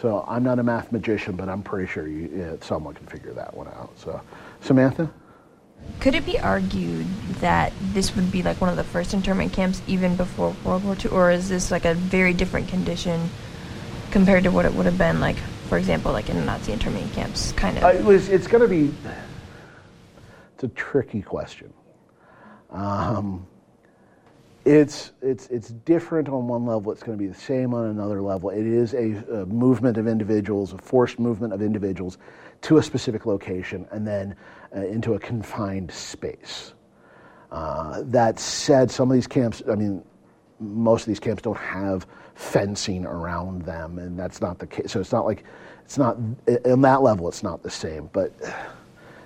[0.00, 3.52] So I'm not a mathematician, but I'm pretty sure you, yeah, someone can figure that
[3.56, 3.90] one out.
[3.96, 4.20] So,
[4.60, 5.10] Samantha,
[5.98, 7.06] Could it be argued
[7.40, 10.96] that this would be like one of the first internment camps even before World War
[11.04, 13.28] II, or is this like a very different condition
[14.12, 15.36] compared to what it would have been like,
[15.68, 17.84] for example, like in the Nazi internment camps, kind of?
[17.84, 18.92] uh, it was, it's going to be
[20.54, 21.72] it's a tricky question.
[22.70, 23.46] Um,
[24.64, 26.90] it's it's it's different on one level.
[26.90, 28.50] It's going to be the same on another level.
[28.50, 32.18] It is a, a movement of individuals, a forced movement of individuals
[32.62, 34.34] to a specific location and then
[34.74, 36.72] uh, into a confined space.
[37.52, 40.02] Uh, that said, some of these camps, I mean,
[40.60, 42.06] most of these camps don't have
[42.38, 44.92] fencing around them, and that's not the case.
[44.92, 45.42] So it's not like
[45.84, 46.16] it's not
[46.64, 47.26] in that level.
[47.26, 48.32] It's not the same, but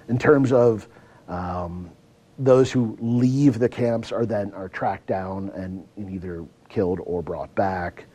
[0.09, 0.88] in terms of
[1.29, 1.90] um,
[2.38, 7.22] those who leave the camps are then are tracked down and, and either killed or
[7.22, 8.07] brought back.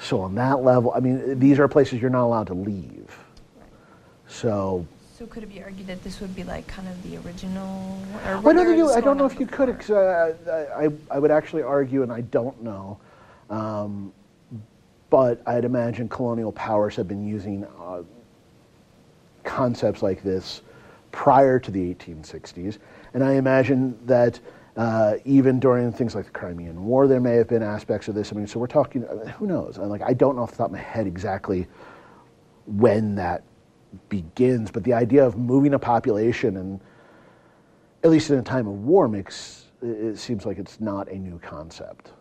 [0.00, 3.18] So on that level, I mean, these are places you're not allowed to leave.
[4.26, 4.86] So
[5.18, 7.98] so could it be argued that this would be like kind of the original?
[8.26, 9.68] Or well, I don't, think you, I don't know if you could.
[9.68, 10.34] ex- Uh,
[10.74, 12.98] I, I, I would actually argue, and I don't know,
[13.50, 14.12] um,
[15.10, 18.02] but I'd imagine colonial powers have been using uh,
[19.44, 20.62] concepts like this
[21.12, 22.78] prior to the 1860s,
[23.14, 24.40] and I imagine that
[24.76, 28.32] uh, even during things like the Crimean War, there may have been aspects of this.
[28.32, 29.04] I mean, so we're talking.
[29.06, 29.78] uh, Who knows?
[29.78, 31.66] I, like, I don't know off the top of my head exactly
[32.66, 33.42] when that
[34.10, 36.80] begins, but the idea of moving a population and
[38.06, 41.38] at least in a time of war, makes it seems like it's not a new
[41.40, 42.12] concept.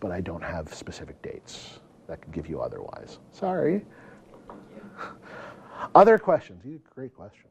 [0.00, 3.18] But I don't have specific dates that could give you otherwise.
[3.32, 3.84] Sorry.
[5.94, 6.62] Other questions?
[6.64, 7.44] These are great questions.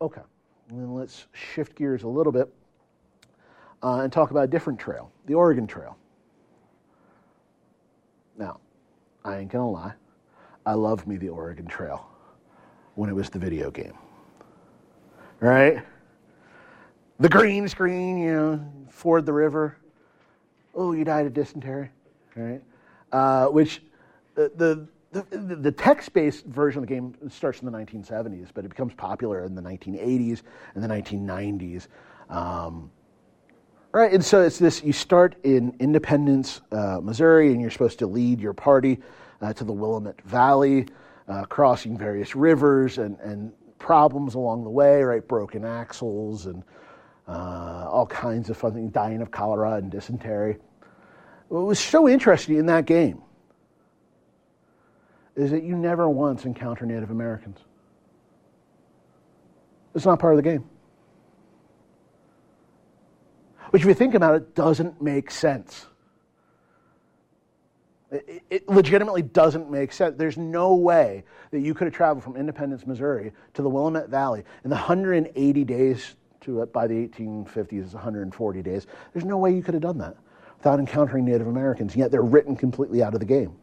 [0.00, 0.22] Okay,
[0.68, 2.52] and then let's shift gears a little bit
[3.82, 5.96] uh, and talk about a different trail, the Oregon Trail.
[8.36, 8.58] Now,
[9.24, 9.92] I ain't gonna lie,
[10.66, 12.04] I loved me the Oregon Trail
[12.96, 13.94] when it was the video game
[15.42, 15.82] right?
[17.22, 19.76] The green screen, you know, ford the river.
[20.74, 21.88] Oh, you died of dysentery,
[22.34, 22.60] right?
[23.12, 23.80] Uh, which
[24.34, 24.50] the,
[25.12, 28.92] the, the, the text-based version of the game starts in the 1970s, but it becomes
[28.94, 30.42] popular in the 1980s
[30.74, 31.86] and the 1990s.
[32.28, 32.90] Um,
[33.92, 38.08] right, and so it's this, you start in Independence, uh, Missouri, and you're supposed to
[38.08, 38.98] lead your party
[39.40, 40.88] uh, to the Willamette Valley,
[41.28, 45.28] uh, crossing various rivers and, and problems along the way, right?
[45.28, 46.64] Broken axles and
[47.28, 50.58] uh, all kinds of fun things, dying of cholera and dysentery.
[51.48, 53.22] What was so interesting in that game
[55.36, 57.58] is that you never once encounter Native Americans.
[59.94, 60.64] It's not part of the game.
[63.70, 65.86] Which, if you think about it, doesn't make sense.
[68.10, 70.16] It, it legitimately doesn't make sense.
[70.18, 74.44] There's no way that you could have traveled from Independence, Missouri to the Willamette Valley
[74.64, 78.86] in the 180 days to it by the 1850s, 140 days.
[79.12, 80.16] There's no way you could have done that
[80.58, 83.56] without encountering Native Americans, yet they're written completely out of the game.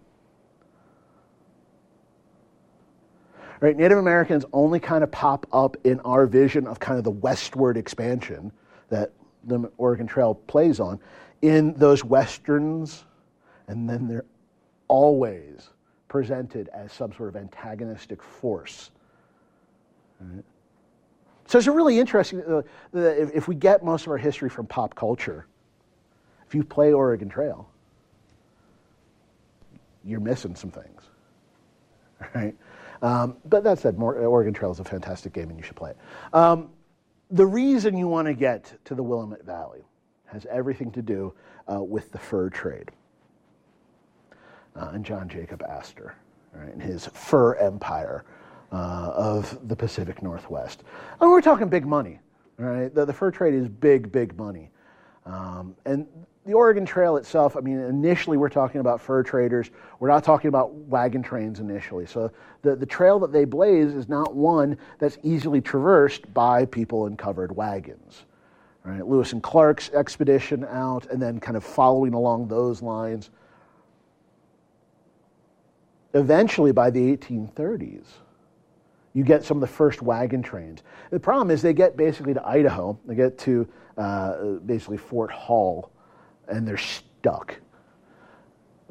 [3.61, 7.11] Right, Native Americans only kind of pop up in our vision of kind of the
[7.11, 8.51] westward expansion
[8.87, 9.11] that
[9.43, 10.99] the Oregon Trail plays on
[11.41, 13.03] in those westerns,
[13.67, 14.25] and then they're
[14.87, 15.69] always
[16.07, 18.91] presented as some sort of antagonistic force.
[20.19, 20.43] Right?
[21.49, 22.43] So it's a really interesting.
[22.43, 25.47] Uh, the, if, we get most of our history from pop culture,
[26.45, 27.67] if you play Oregon Trail,
[30.05, 31.01] you're missing some things.
[32.35, 32.55] right?
[33.01, 35.89] Um, but that said, more, Oregon Trail is a fantastic game and you should play
[35.89, 35.97] it.
[36.35, 36.69] Um,
[37.31, 39.81] the reason you want to get to the Willamette Valley
[40.25, 41.33] has everything to do
[41.67, 42.91] uh, with the fur trade.
[44.75, 46.13] Uh, and John Jacob Astor
[46.53, 48.23] right, and his fur empire
[48.71, 50.83] uh, of the Pacific Northwest.
[51.19, 52.19] And we're talking big money,
[52.57, 52.93] right?
[52.93, 54.69] The, the fur trade is big, big money.
[55.25, 56.07] Um, and
[56.45, 59.69] the Oregon Trail itself, I mean, initially we're talking about fur traders.
[59.99, 62.05] We're not talking about wagon trains initially.
[62.05, 62.31] So
[62.63, 67.17] the, the trail that they blaze is not one that's easily traversed by people in
[67.17, 68.23] covered wagons.
[68.83, 69.05] Right?
[69.05, 73.29] Lewis and Clark's expedition out, and then kind of following along those lines.
[76.13, 78.05] Eventually, by the 1830s,
[79.19, 80.81] you get some of the first wagon trains.
[81.11, 83.67] The problem is they get basically to Idaho, they get to
[83.97, 85.91] uh, basically Fort Hall,
[86.47, 87.53] and they're stuck.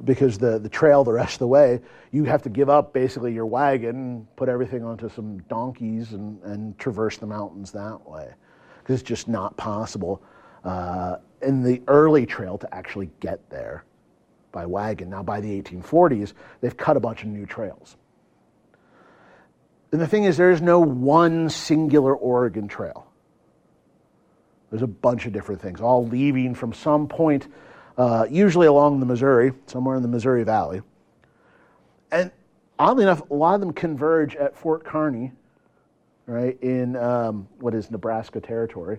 [0.05, 1.81] Because the, the trail the rest of the way,
[2.13, 6.79] you have to give up basically your wagon, put everything onto some donkeys, and, and
[6.79, 8.29] traverse the mountains that way.
[8.81, 10.23] Because it's just not possible
[10.63, 13.87] uh, in the early trail to actually get there
[14.53, 15.09] by wagon.
[15.09, 17.97] Now, by the 1840s, they've cut a bunch of new trails.
[19.91, 23.07] And the thing is, there is no one singular Oregon Trail.
[24.71, 27.49] There's a bunch of different things, all leaving from some point,
[27.97, 30.83] uh, usually along the Missouri, somewhere in the Missouri Valley.
[32.13, 32.31] And
[32.79, 35.33] oddly enough, a lot of them converge at Fort Kearny,
[36.27, 38.99] right, in um, what is Nebraska territory.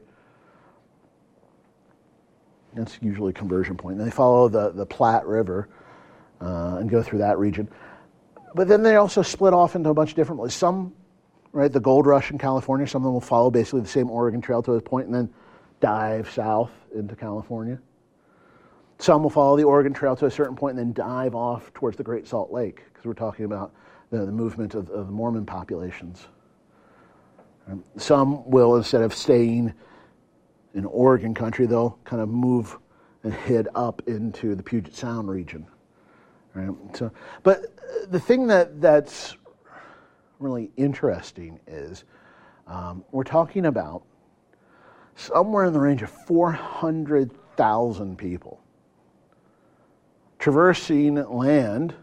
[2.74, 4.00] That's usually a conversion point.
[4.00, 5.70] And they follow the, the Platte River
[6.42, 7.70] uh, and go through that region.
[8.56, 10.54] But then they also split off into a bunch of different ways.
[10.54, 10.94] Some,
[11.52, 14.42] right, the gold rush in California, some of them will follow basically the same Oregon
[14.42, 15.30] Trail to a point and then
[15.80, 17.80] dive south into California.
[18.98, 21.96] Some will follow the Oregon Trail to a certain point and then dive off towards
[21.96, 23.74] the Great Salt Lake because we're talking about
[24.10, 26.28] the, the movement of, of, the Mormon populations.
[27.70, 29.74] Um, some will, instead of staying
[30.74, 32.78] in Oregon country, they'll kind of move
[33.24, 35.66] and head up into the Puget Sound region.
[36.54, 36.70] Right?
[36.96, 37.12] So,
[37.44, 37.79] but
[38.10, 39.36] the thing that, that's
[40.40, 42.04] really interesting is
[42.68, 44.04] um, we're talking about
[45.16, 48.62] somewhere in the range of 400,000 people
[50.40, 51.94] traversing land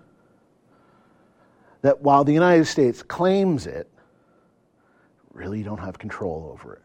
[1.81, 3.89] that while the United States claims it,
[5.33, 6.83] really don't have control over it.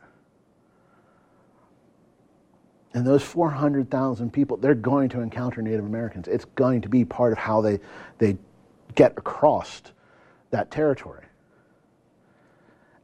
[2.93, 6.27] And those 400,000 people, they're going to encounter Native Americans.
[6.27, 7.79] It's going to be part of how they,
[8.17, 8.37] they
[8.95, 9.81] get across
[10.51, 11.25] that territory.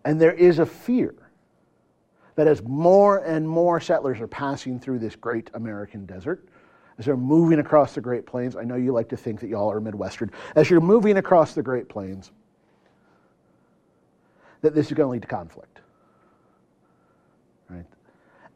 [0.05, 1.13] And there is a fear
[2.35, 6.47] that as more and more settlers are passing through this great American desert,
[6.97, 9.71] as they're moving across the Great Plains, I know you like to think that y'all
[9.71, 12.31] are Midwestern, as you're moving across the Great Plains,
[14.61, 15.81] that this is going to lead to conflict.
[17.69, 17.85] Right?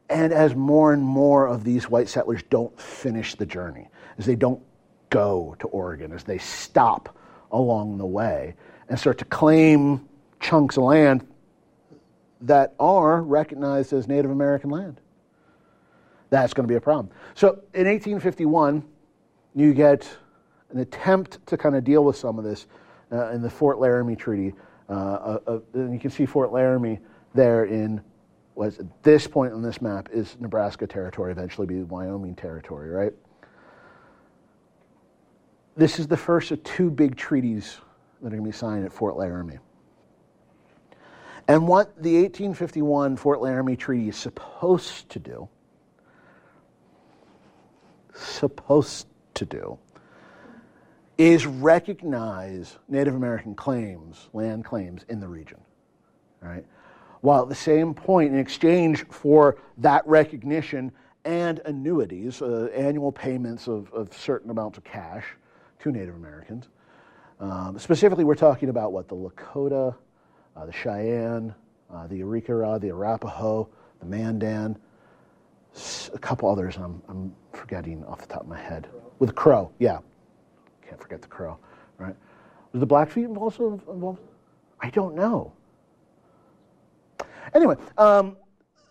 [0.09, 4.35] And as more and more of these white settlers don't finish the journey, as they
[4.35, 4.61] don't
[5.09, 7.15] go to Oregon, as they stop
[7.51, 8.55] along the way
[8.89, 10.07] and start to claim
[10.39, 11.25] chunks of land
[12.41, 14.99] that are recognized as Native American land.
[16.29, 17.13] That's going to be a problem.
[17.35, 18.83] So in 1851,
[19.53, 20.09] you get
[20.71, 22.67] an attempt to kind of deal with some of this
[23.11, 24.53] uh, in the Fort Laramie Treaty.
[24.89, 26.99] Uh, uh, uh and you can see Fort Laramie
[27.33, 28.01] there in
[28.55, 33.13] was at this point on this map is Nebraska territory, eventually be Wyoming territory, right?
[35.75, 37.77] This is the first of two big treaties
[38.21, 39.59] that are going to be signed at Fort Laramie.
[41.47, 45.47] And what the 1851 Fort Laramie Treaty is supposed to do,
[48.13, 49.77] supposed to do,
[51.17, 55.59] is recognize Native American claims, land claims in the region,
[56.41, 56.65] right?
[57.21, 60.91] While at the same point, in exchange for that recognition
[61.23, 65.25] and annuities, uh, annual payments of, of certain amounts of cash
[65.81, 66.69] to Native Americans,
[67.41, 69.95] um, specifically, we're talking about what the Lakota,
[70.55, 71.55] uh, the Cheyenne,
[71.91, 73.67] uh, the Arikara, the Arapaho,
[73.99, 74.77] the Mandan,
[76.13, 78.87] a couple others I'm, I'm forgetting off the top of my head.
[79.17, 79.99] With Crow, yeah.
[80.87, 81.57] Can't forget the Crow,
[81.97, 82.15] right?
[82.73, 84.19] Was the Blackfeet also involved?
[84.79, 85.51] I don't know.
[87.55, 88.37] Anyway, um,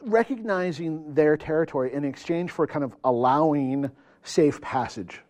[0.03, 3.91] recognizing their territory in exchange for kind of allowing
[4.25, 5.21] safe passage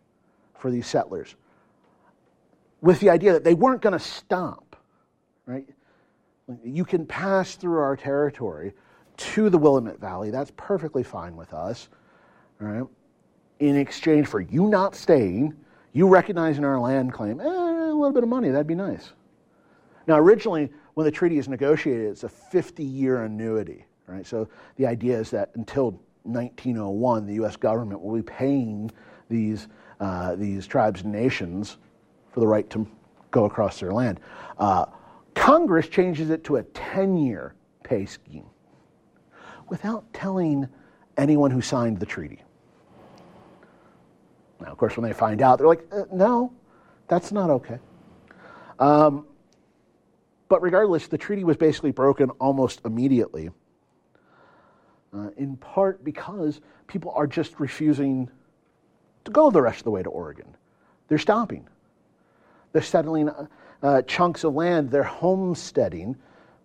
[0.55, 1.37] for these settlers
[2.81, 4.77] with the idea that they weren't going to stop,
[5.47, 5.69] right?
[6.65, 8.73] You can pass through our territory
[9.17, 10.31] to the Willamette Valley.
[10.31, 11.89] That's perfectly fine with us,
[12.59, 12.85] right?
[13.59, 15.55] In exchange for you not staying,
[15.93, 19.13] you recognizing our land claim, eh, a little bit of money, that'd be nice.
[20.07, 24.27] Now, originally, when the treaty is negotiated, it's a 50 year annuity, right?
[24.27, 27.57] So the idea is that until 1901, the U.S.
[27.57, 28.91] government will be paying
[29.29, 29.69] these,
[30.01, 31.77] uh, these tribes and nations
[32.33, 32.87] for the right to
[33.31, 34.21] go across their land.
[34.59, 34.87] Uh,
[35.35, 38.47] Congress changes it to a 10 year pay scheme
[39.69, 40.69] without telling
[41.17, 42.43] anyone who signed the treaty.
[44.61, 46.53] Now, of course, when they find out, they're like, uh, no,
[47.09, 47.79] that's not okay.
[48.79, 49.27] Um,
[50.49, 53.51] but regardless, the treaty was basically broken almost immediately,
[55.15, 58.29] uh, in part because people are just refusing
[59.25, 60.57] to go the rest of the way to Oregon.
[61.09, 61.69] They're stopping.
[62.73, 63.31] They're settling
[63.83, 64.91] uh, chunks of land.
[64.91, 66.17] They're homesteading.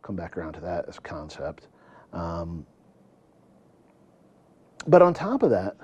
[0.02, 1.68] Come back around to that as a concept.
[2.14, 2.66] Um,
[4.88, 5.76] but on top of that,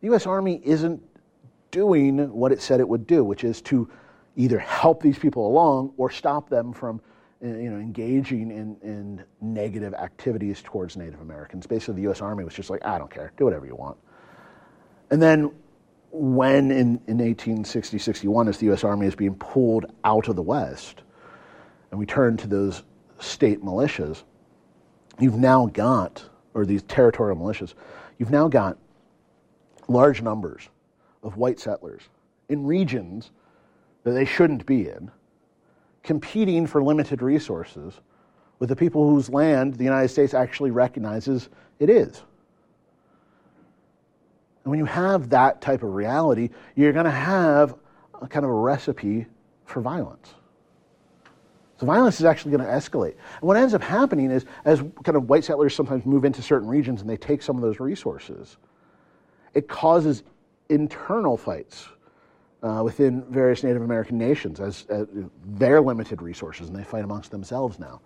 [0.00, 0.26] the U.S.
[0.26, 1.02] Army isn't
[1.70, 3.90] doing what it said it would do, which is to
[4.36, 7.00] either help these people along or stop them from
[7.44, 11.66] uh, you know, engaging in, in negative activities towards Native Americans.
[11.66, 12.20] Basically, the U.S.
[12.20, 13.96] Army was just like, I don't care, do whatever you want.
[15.10, 15.52] And then
[16.10, 18.84] when in, in 1860 61, as the U.S.
[18.84, 21.02] Army is being pulled out of the West,
[21.90, 22.82] and we turn to those
[23.18, 24.22] state militias,
[25.18, 27.74] you've now got, or these territorial militias,
[28.18, 28.78] you've now got
[29.88, 30.68] large numbers
[31.22, 32.02] of white settlers
[32.48, 33.30] in regions
[34.04, 35.10] that they shouldn't be in,
[36.02, 37.94] competing for limited resources
[38.58, 41.48] with the people whose land the United States actually recognizes
[41.78, 42.22] it is.
[44.68, 47.74] And when you have that type of reality, you're going to have
[48.20, 49.24] a kind of a recipe
[49.64, 50.34] for violence.
[51.78, 53.12] So violence is actually going to escalate.
[53.12, 56.68] And what ends up happening is, as kind of white settlers sometimes move into certain
[56.68, 58.58] regions and they take some of those resources,
[59.54, 60.22] it causes
[60.68, 61.88] internal fights
[62.62, 65.06] uh, within various Native American nations as, as
[65.46, 68.02] their limited resources, and they fight amongst themselves now.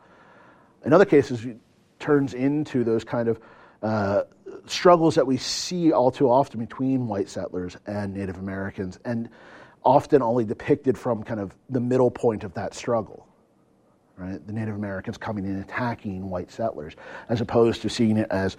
[0.85, 1.57] In other cases, it
[1.99, 3.41] turns into those kind of
[3.83, 4.23] uh,
[4.67, 9.29] struggles that we see all too often between white settlers and Native Americans, and
[9.85, 13.27] often only depicted from kind of the middle point of that struggle.
[14.17, 14.47] Right?
[14.47, 16.95] The Native Americans coming in attacking white settlers,
[17.29, 18.57] as opposed to seeing it as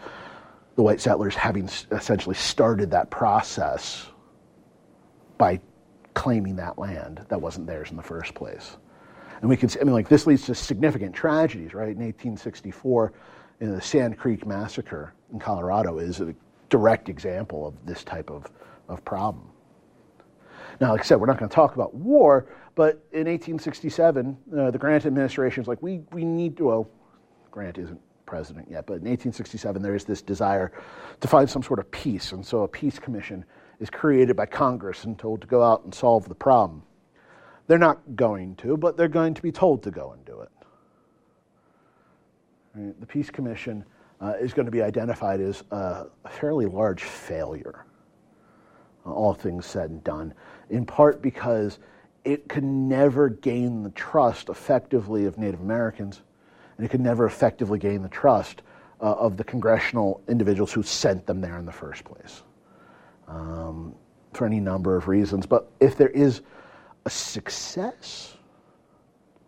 [0.76, 4.08] the white settlers having essentially started that process
[5.38, 5.62] by
[6.14, 8.78] claiming that land that wasn't theirs in the first place.
[9.42, 11.90] And we can see, I mean, like, this leads to significant tragedies, right?
[11.90, 13.14] In 1864,
[13.60, 16.34] in the Sand Creek Massacre in Colorado is a
[16.70, 18.46] direct example of this type of,
[18.88, 19.50] of problem.
[20.80, 24.72] Now, like I said, we're not going to talk about war, but in 1867, uh,
[24.72, 26.90] the Grant administration is like, we, we need to, well,
[27.52, 30.72] Grant isn't president yet, but in 1867 there is this desire
[31.20, 33.46] to find some sort of peace, and so a peace commission
[33.80, 36.82] is created by Congress and told to go out and solve the problem.
[37.68, 40.50] They're not going to, but they're going to be told to go and do it.
[42.76, 43.00] Right?
[43.00, 43.86] The Peace Commission
[44.24, 47.86] uh, is going to be identified as a, fairly large failure,
[49.06, 50.34] uh, all things said and done,
[50.70, 51.80] in part because
[52.24, 56.22] it could never gain the trust effectively of Native Americans,
[56.78, 58.62] and it could never effectively gain the trust
[59.02, 62.44] uh, of the congressional individuals who sent them there in the first place.
[63.28, 63.94] Um,
[64.32, 65.46] for any number of reasons.
[65.46, 66.42] But if there is
[67.06, 68.38] a success,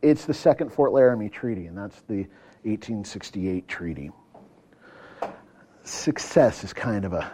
[0.01, 2.27] it's the Second Fort Laramie Treaty, and that's the
[2.63, 4.11] 1868 treaty.
[5.85, 7.31] Success is kind of a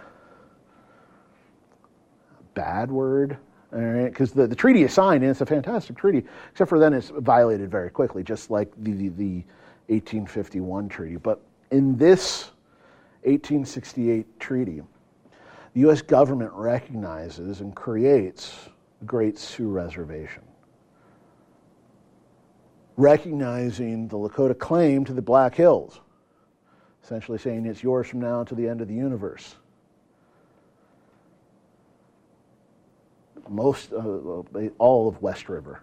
[2.53, 3.37] bad word,
[3.73, 4.09] all right?
[4.09, 7.09] Because the, the treaty is signed and it's a fantastic treaty, except for then it's
[7.09, 9.33] violated very quickly, just like the, the, the
[9.87, 11.15] 1851 treaty.
[11.15, 11.41] But
[11.71, 12.51] in this
[13.23, 14.81] 1868 treaty,
[15.73, 16.01] the U.S.
[16.01, 20.43] government recognizes and creates the Great Sioux Reservation
[22.97, 25.99] recognizing the Lakota claim to the Black Hills,
[27.03, 29.55] essentially saying it's yours from now to the end of the universe.
[33.49, 34.43] Most, uh,
[34.77, 35.81] all of West River,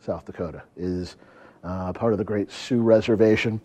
[0.00, 1.16] South Dakota, is
[1.64, 3.60] uh, part of the Great Sioux Reservation.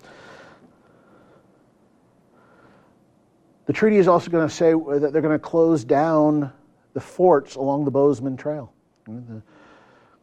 [3.65, 6.51] The treaty is also going to say that they're going to close down
[6.93, 8.71] the forts along the Bozeman Trail.
[9.05, 9.41] The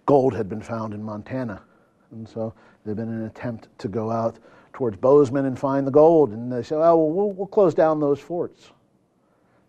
[0.07, 1.62] gold had been found in Montana
[2.11, 2.55] and so
[2.85, 4.39] there'd been an attempt to go out
[4.79, 6.31] towards Bozeman and find the gold.
[6.31, 8.70] And they say, oh, well, we'll, close down those forts.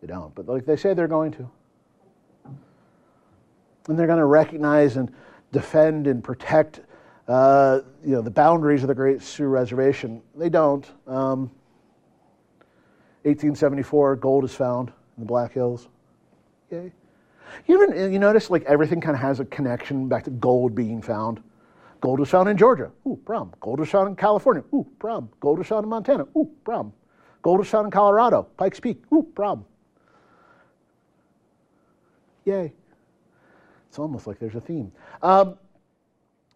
[0.01, 1.49] They don't, but like they say they're going to.
[3.88, 5.12] And they're going to recognize and
[5.51, 6.82] defend and protect
[7.28, 10.22] uh, you know, the boundaries of the Great Sioux Reservation.
[10.36, 10.86] They don't.
[11.07, 11.49] Um,
[13.24, 15.88] 1874, gold is found in the Black Hills.
[16.70, 16.91] Yay.
[17.66, 21.01] You ever you notice like everything kind of has a connection back to gold being
[21.01, 21.41] found?
[22.02, 22.91] Gold was found in Georgia.
[23.06, 23.54] Ooh, problem.
[23.60, 24.64] Gold was found in California.
[24.74, 25.30] Ooh, problem.
[25.39, 26.26] Gold was found in Montana.
[26.38, 26.93] Ooh, problem.
[27.41, 28.43] Gold was found in Colorado.
[28.58, 29.02] Pikes Peak.
[29.14, 29.66] Ooh, problem.
[32.45, 32.74] Yay.
[33.89, 34.91] It's almost like there's a theme.
[35.22, 35.58] Um,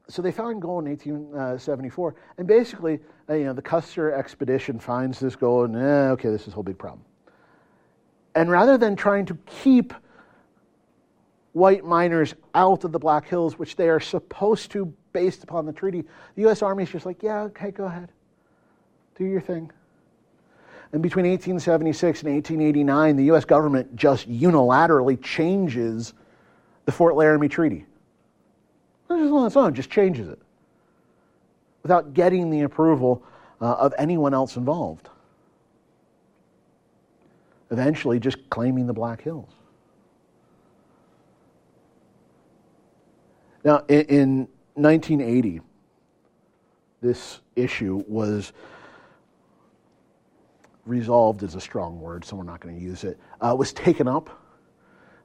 [0.08, 5.20] so they found gold in 1874, and basically, uh, you know, the Custer expedition finds
[5.20, 7.04] this gold, and eh, okay, this is a whole big problem.
[8.36, 9.94] And rather than trying to keep
[11.54, 15.74] white miners out of the Black Hills, which they are supposed to based upon the
[15.74, 16.04] treaty,
[16.36, 16.62] the U.S.
[16.62, 18.12] Army is just like, yeah, okay, go ahead,
[19.16, 19.72] do your thing.
[20.92, 23.46] And between 1876 and 1889, the U.S.
[23.46, 26.14] government just unilaterally changes
[26.86, 27.86] the Fort Laramie Treaty.
[29.10, 30.40] Just on its own, just changes it
[31.84, 33.24] without getting the approval
[33.62, 35.10] uh, of anyone else involved.
[37.70, 39.50] Eventually, just claiming the Black Hills.
[43.64, 45.62] Now, in, in 1980,
[47.02, 48.54] this issue was
[50.86, 54.08] resolved is a strong word, so we're not going to use it, uh, was taken
[54.08, 54.30] up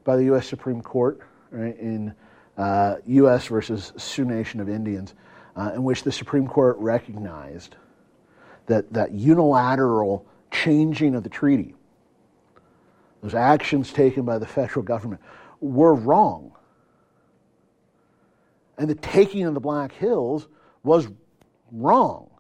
[0.05, 0.47] by the U.S.
[0.47, 1.21] Supreme Court
[1.51, 2.15] right, in
[2.57, 3.47] uh, U.S.
[3.47, 5.15] versus Sioux Nation of Indians,
[5.57, 7.77] uh, in which the Supreme Court recognized
[8.67, 11.75] that that unilateral changing of the treaty,
[13.23, 15.21] those actions taken by the federal government,
[15.61, 16.53] were wrong.
[18.79, 20.49] And the taking of the Black Hills
[20.85, 21.09] was
[21.73, 22.31] wrong.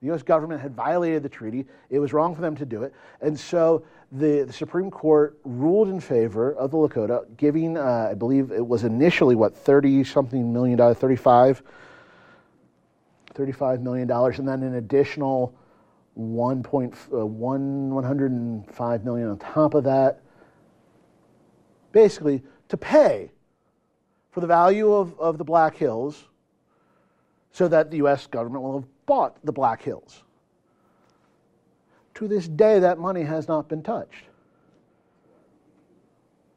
[0.00, 0.22] The U.S.
[0.22, 1.66] government had violated the treaty.
[1.90, 2.94] It was wrong for them to do it.
[3.20, 8.14] And so the, the Supreme Court ruled in favor of the Lakota, giving, uh, I
[8.14, 11.62] believe it was initially, what, 30 something million dollars, 35,
[13.34, 15.54] 35 million dollars, and then an additional
[16.18, 20.20] 1.1, uh, 105 million on top of that,
[21.92, 23.30] basically to pay
[24.36, 26.22] for the value of, of the Black Hills
[27.52, 28.26] so that the U.S.
[28.26, 30.24] government will have bought the Black Hills.
[32.16, 34.24] To this day, that money has not been touched.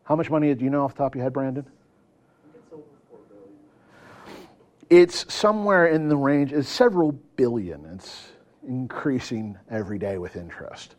[0.04, 1.66] How much money do you know off the top of your head, Brandon?
[4.90, 7.86] It's somewhere in the range, it's several billion.
[7.96, 8.34] It's
[8.68, 10.98] increasing every day with interest.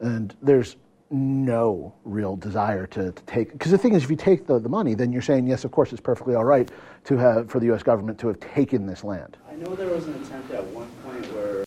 [0.00, 0.74] And there's
[1.10, 4.68] no real desire to, to take because the thing is if you take the, the
[4.68, 6.70] money then you're saying yes of course it's perfectly all right
[7.04, 9.36] to have for the US government to have taken this land.
[9.50, 11.64] I know there was an attempt at one point where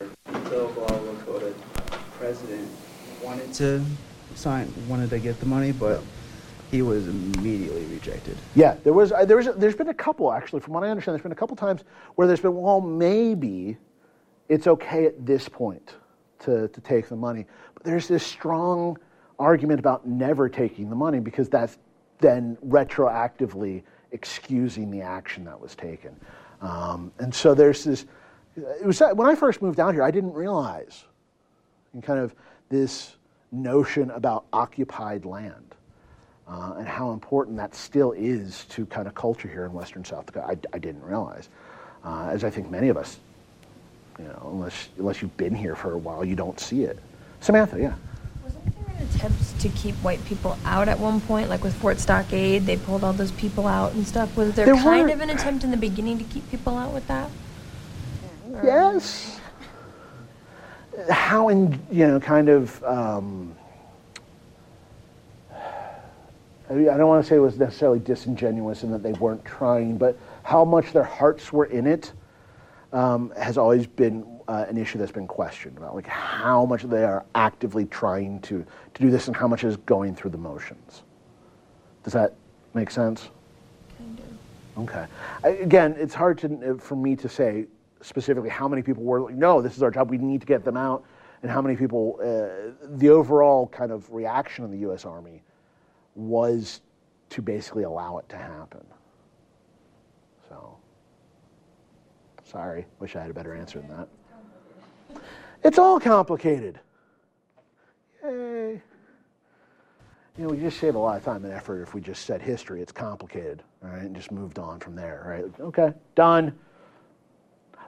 [0.49, 1.53] Bill Lakota
[2.13, 2.67] president
[3.23, 3.83] wanted to
[4.35, 6.01] sign wanted to get the money but
[6.71, 8.37] he was immediately rejected.
[8.55, 10.89] Yeah there was uh, there was a, there's been a couple actually from what I
[10.89, 11.83] understand there's been a couple times
[12.15, 13.77] where there's been well maybe
[14.49, 15.95] it's okay at this point
[16.39, 17.45] to, to take the money.
[17.73, 18.97] But there's this strong
[19.39, 21.77] argument about never taking the money because that's
[22.19, 26.15] then retroactively excusing the action that was taken.
[26.61, 28.05] Um, and so there's this.
[28.55, 31.03] It was when I first moved down here, I didn't realize,
[31.93, 32.33] and kind of
[32.69, 33.15] this
[33.51, 35.75] notion about occupied land
[36.47, 40.25] uh, and how important that still is to kind of culture here in Western South
[40.25, 40.47] Dakota.
[40.47, 41.49] I, I didn't realize,
[42.03, 43.19] uh, as I think many of us,
[44.17, 46.97] you know, unless unless you've been here for a while, you don't see it.
[47.41, 47.93] Samantha, yeah
[48.99, 53.03] attempts to keep white people out at one point, like with Fort Stockade, they pulled
[53.03, 54.35] all those people out and stuff.
[54.35, 57.07] Was there, there kind of an attempt in the beginning to keep people out with
[57.07, 57.29] that?
[58.63, 59.39] Yes.
[61.09, 62.83] How in you know kind of.
[62.83, 63.55] Um,
[66.69, 70.17] I don't want to say it was necessarily disingenuous in that they weren't trying, but
[70.43, 72.11] how much their hearts were in it
[72.91, 77.03] um, has always been uh, an issue that's been questioned about, like how much they
[77.03, 81.03] are actively trying to, to do this and how much is going through the motions.
[82.03, 82.33] Does that
[82.73, 83.29] make sense?
[83.97, 84.83] Kind of.
[84.83, 85.05] Okay.
[85.43, 87.65] I, again, it's hard to, uh, for me to say
[88.01, 90.63] specifically how many people were like, no, this is our job, we need to get
[90.63, 91.03] them out,
[91.41, 95.05] and how many people, uh, the overall kind of reaction of the U.S.
[95.05, 95.43] Army
[96.15, 96.81] was
[97.29, 98.85] to basically allow it to happen.
[100.47, 100.77] So,
[102.43, 104.07] sorry, wish I had a better answer than that.
[105.67, 106.79] It's all complicated.
[108.23, 108.81] Yay.
[110.37, 112.41] You know, we just save a lot of time and effort if we just said
[112.41, 115.59] history, it's complicated, all right, and just moved on from there, right?
[115.59, 116.57] Okay, done.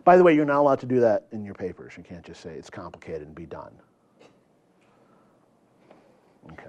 [0.03, 1.93] By the way, you're not allowed to do that in your papers.
[1.95, 3.71] You can't just say it's complicated and be done.
[6.51, 6.63] Okay.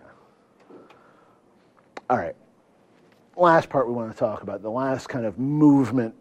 [2.08, 2.36] All right.
[3.36, 6.14] Last part we want to talk about, the last kind of movement,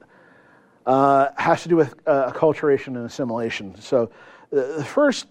[0.88, 3.80] uh, has to do with uh, acculturation and assimilation.
[3.80, 4.10] So,
[4.52, 5.28] the first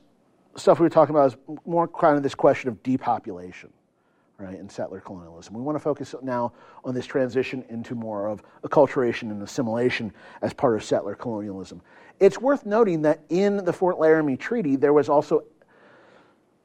[0.56, 3.70] stuff we were talking about is more kind of this question of depopulation.
[4.38, 5.54] right, and settler colonialism.
[5.54, 6.52] We want to focus now
[6.84, 10.12] on this transition into more of acculturation and assimilation
[10.42, 11.82] as part of settler colonialism.
[12.20, 15.44] It's worth noting that in the Fort Laramie Treaty, there was also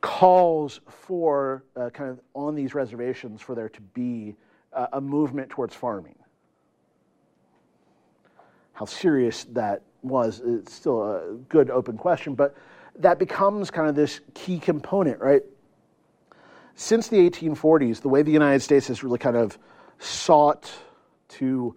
[0.01, 4.35] calls for uh, kind of on these reservations for there to be
[4.73, 6.15] uh, a movement towards farming.
[8.73, 12.55] How serious that was, it's still a good open question, but
[12.99, 15.43] that becomes kind of this key component, right?
[16.75, 19.57] Since the 1840s, the way the United States has really kind of
[19.99, 20.71] sought
[21.29, 21.75] to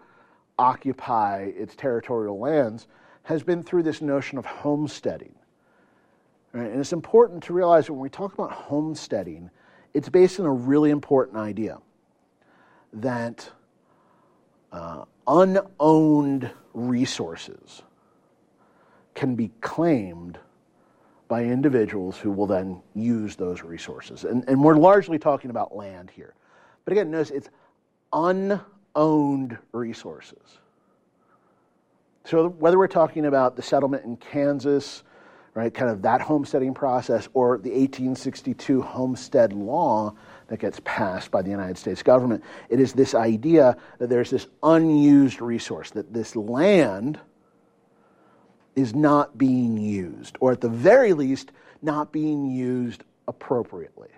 [0.59, 2.87] occupy its territorial lands
[3.25, 5.35] has been through this notion of homesteading.
[6.53, 6.71] Right?
[6.71, 9.51] And it's important to realize when we talk about homesteading,
[9.95, 11.79] it's based on a really important idea
[12.95, 13.51] that
[14.73, 17.83] uh, unowned resources
[19.17, 20.39] can be claimed
[21.27, 24.23] by individuals who will then use those resources.
[24.25, 26.35] And, and we're largely talking about land here.
[26.85, 27.51] But again, notice it's
[28.13, 30.59] unowned resources.
[32.25, 35.03] So whether we're talking about the settlement in Kansas,
[35.55, 40.15] right, kind of that homesteading process, or the 1862 homestead law
[40.49, 44.47] that gets passed by the United States government, it is this idea that there's this
[44.63, 47.19] unused resource, that this land
[48.77, 51.51] is not being used, or at the very least,
[51.83, 54.09] not being used appropriately.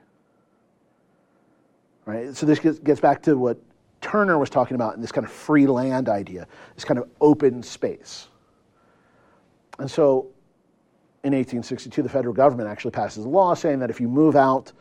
[2.04, 2.34] Right?
[2.36, 3.59] So this gets back to what
[4.00, 7.62] Turner was talking about in this kind of free land idea, this kind of open
[7.62, 8.28] space.
[9.78, 10.28] And so
[11.24, 14.72] in 1862, the federal government actually passes a law saying that if you move out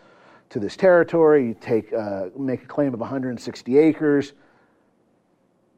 [0.50, 4.34] to this territory, you take, uh, make a claim of 160 acres,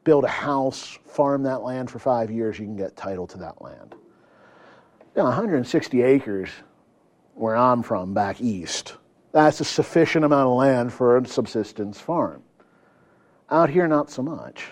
[0.04, 3.60] build a house, farm that land for five years, you can get title to that
[3.60, 3.94] land.
[5.16, 6.50] Now, 160 acres,
[7.34, 8.94] where I'm from, back east,
[9.32, 12.42] that's a sufficient amount of land for a subsistence farm.
[13.50, 14.66] Out here, not so much,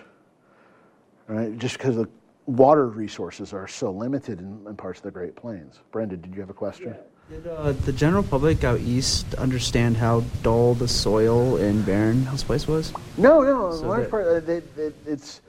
[1.27, 1.57] right?
[1.57, 2.09] Just because the
[2.45, 5.79] water resources are so limited in, in, parts of the Great Plains.
[5.91, 6.89] Brenda, did you have a question?
[6.89, 7.18] Yeah.
[7.29, 12.43] Did uh, the general public out east understand how dull the soil in barren this
[12.43, 12.91] place was?
[13.17, 13.71] No, no.
[13.71, 15.41] So large part, uh, they, they, it's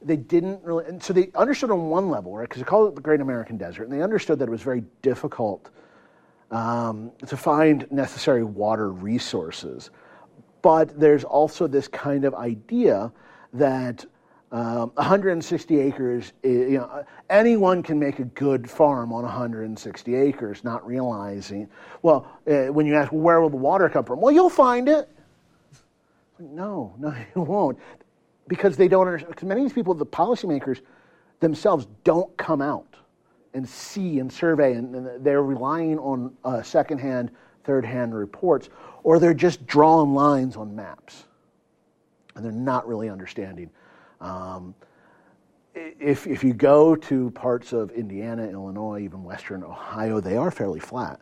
[0.00, 2.48] they didn't really, and so they understood on one level, right?
[2.48, 4.82] Because they call it the Great American Desert, and they understood that it was very
[5.02, 5.68] difficult
[6.50, 9.90] um, to find necessary water resources.
[10.62, 13.12] But there's also this kind of idea
[13.52, 14.06] that
[14.50, 20.86] um, 160 acres, you know, anyone can make a good farm on 160 acres, not
[20.86, 21.68] realizing,
[22.02, 24.20] well, uh, when you ask, where will the water come from?
[24.20, 25.08] Well, you'll find it.
[26.38, 27.78] No, no, you won't
[28.48, 29.34] because they don't understand.
[29.34, 30.80] Because many of these people, the policymakers
[31.40, 32.86] themselves, don't come out
[33.54, 37.30] and see and survey, and, and they're relying on uh, secondhand,
[37.64, 38.68] third-hand reports,
[39.04, 41.24] or they're just drawing lines on maps,
[42.34, 43.70] and they're not really understanding.
[44.20, 44.74] Um,
[45.74, 50.80] if, if you go to parts of Indiana, Illinois, even western Ohio, they are fairly
[50.80, 51.20] flat.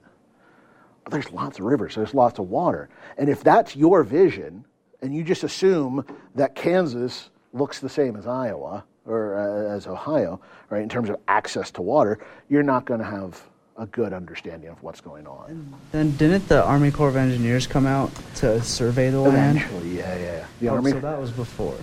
[1.05, 2.89] But there's lots of rivers, there's lots of water.
[3.19, 4.65] And if that's your vision,
[5.03, 10.41] and you just assume that Kansas looks the same as Iowa or uh, as Ohio,
[10.71, 12.19] right, in terms of access to water,
[12.49, 13.41] you're not going to have
[13.79, 15.51] a good understanding of what's going on.
[15.51, 19.59] And then didn't the Army Corps of Engineers come out to survey the land?
[19.59, 20.47] Eventually, yeah, yeah.
[20.61, 20.93] The oh, Army.
[20.93, 21.77] So that was before.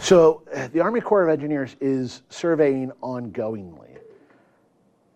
[0.00, 3.98] So uh, the Army Corps of Engineers is surveying ongoingly.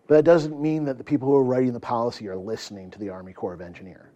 [0.07, 2.99] But that doesn't mean that the people who are writing the policy are listening to
[2.99, 4.09] the Army Corps of Engineers.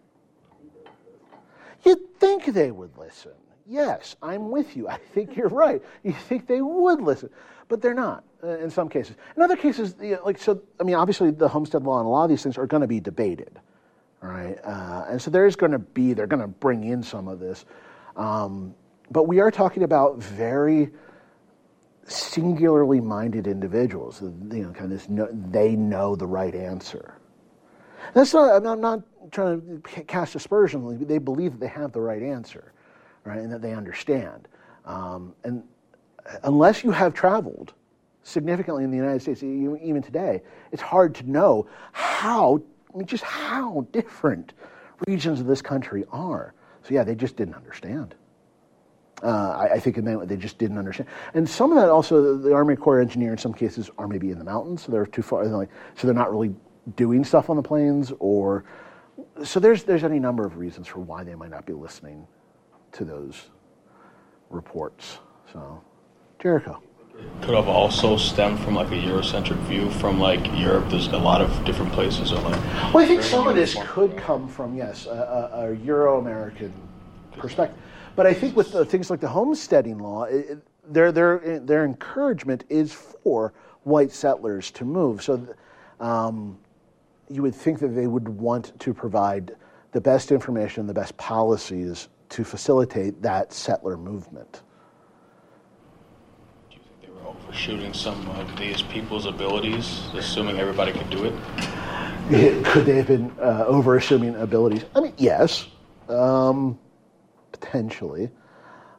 [1.84, 3.32] You'd think they would listen.
[3.66, 4.88] Yes, I'm with you.
[4.88, 5.82] I think you're right.
[6.02, 7.30] You think they would listen,
[7.68, 9.16] but they're not uh, in some cases.
[9.36, 12.10] In other cases, you know, like so, I mean, obviously the homestead law and a
[12.10, 13.58] lot of these things are going to be debated,
[14.20, 14.58] right?
[14.64, 17.38] Uh, and so there is going to be they're going to bring in some of
[17.38, 17.64] this,
[18.16, 18.74] um,
[19.10, 20.90] but we are talking about very
[22.06, 24.22] singularly minded individuals.
[24.22, 25.30] You know, kind of this.
[25.50, 27.14] They know the right answer.
[28.14, 28.64] That's not.
[28.66, 31.06] I'm not trying to cast aspersion.
[31.06, 32.72] They believe that they have the right answer,
[33.24, 34.48] right, and that they understand.
[34.84, 35.62] Um, and
[36.44, 37.74] unless you have traveled
[38.22, 40.42] significantly in the United States, even today,
[40.72, 44.52] it's hard to know how, I mean, just how different
[45.06, 46.54] regions of this country are.
[46.82, 48.14] So yeah, they just didn't understand.
[49.22, 51.08] Uh, I, I, think it meant they just didn't understand.
[51.34, 54.38] And some of that also, the Army Corps engineer in some cases are maybe in
[54.38, 56.54] the mountains, so they're too far, they're like, so they're not really
[56.94, 58.64] doing stuff on the plains, or
[59.42, 62.28] so there's there's any number of reasons for why they might not be listening
[62.92, 63.50] to those
[64.50, 65.18] reports.
[65.52, 65.82] So,
[66.38, 66.80] Jericho
[67.42, 70.88] could have also stemmed from like a Eurocentric view from like Europe.
[70.88, 72.32] There's a lot of different places.
[72.32, 72.44] Like,
[72.92, 75.10] well, I think some of this could come from yes, a,
[75.52, 76.72] a, a Euro-American
[77.36, 77.78] perspective.
[78.18, 80.58] But I think with the, things like the homesteading law, it,
[80.92, 83.52] their their their encouragement is for
[83.84, 85.22] white settlers to move.
[85.22, 85.46] So.
[86.00, 86.58] Um,
[87.30, 89.54] you would think that they would want to provide
[89.92, 94.62] the best information, the best policies to facilitate that settler movement.
[96.70, 101.24] Do you think they were overshooting some of these people's abilities, assuming everybody could do
[101.26, 102.64] it.
[102.64, 104.86] Could they have been uh, overassuming abilities?
[104.94, 105.66] I mean, yes,
[106.08, 106.78] um,
[107.60, 108.30] potentially.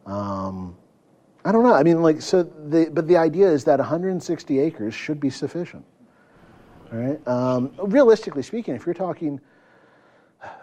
[0.05, 0.75] Um,
[1.45, 1.73] I don't know.
[1.73, 5.85] I mean, like, so the, but the idea is that 160 acres should be sufficient.
[6.91, 7.27] All right.
[7.27, 9.39] Um, realistically speaking, if you're talking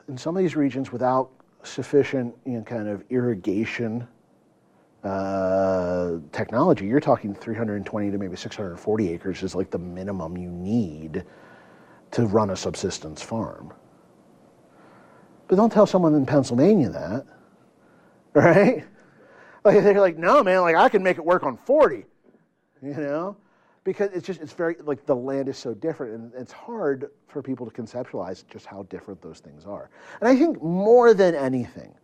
[0.09, 1.31] in some of these regions without
[1.63, 4.07] sufficient, you know, kind of irrigation
[5.05, 11.25] uh, technology, you're talking 320 to maybe 640 acres is like the minimum you need
[12.11, 13.73] to run a subsistence farm.
[15.49, 17.27] But don't tell someone in Pennsylvania that,
[18.45, 18.84] right?
[19.64, 22.05] Like they're like, no, man, like I can make it work on 40,
[22.82, 23.37] you know?
[23.87, 27.41] because it's just it's very like the land is so different and it's hard for
[27.41, 29.89] people to conceptualize just how different those things are
[30.20, 31.95] and i think more than anything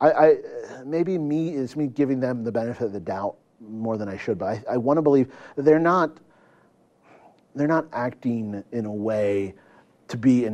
[0.00, 0.36] i, I
[0.84, 4.38] maybe me is me giving them the benefit of the doubt more than i should
[4.38, 6.16] but i, I want to believe that they're not
[7.56, 9.54] they're not acting in a way
[10.06, 10.44] to be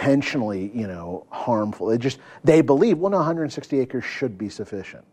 [0.00, 5.06] intentionally you know harmful they just they believe well no 160 acres should be sufficient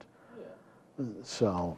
[1.23, 1.77] so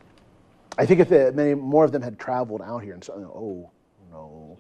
[0.78, 3.70] I think if the, many more of them had traveled out here and so, oh
[4.12, 4.58] no.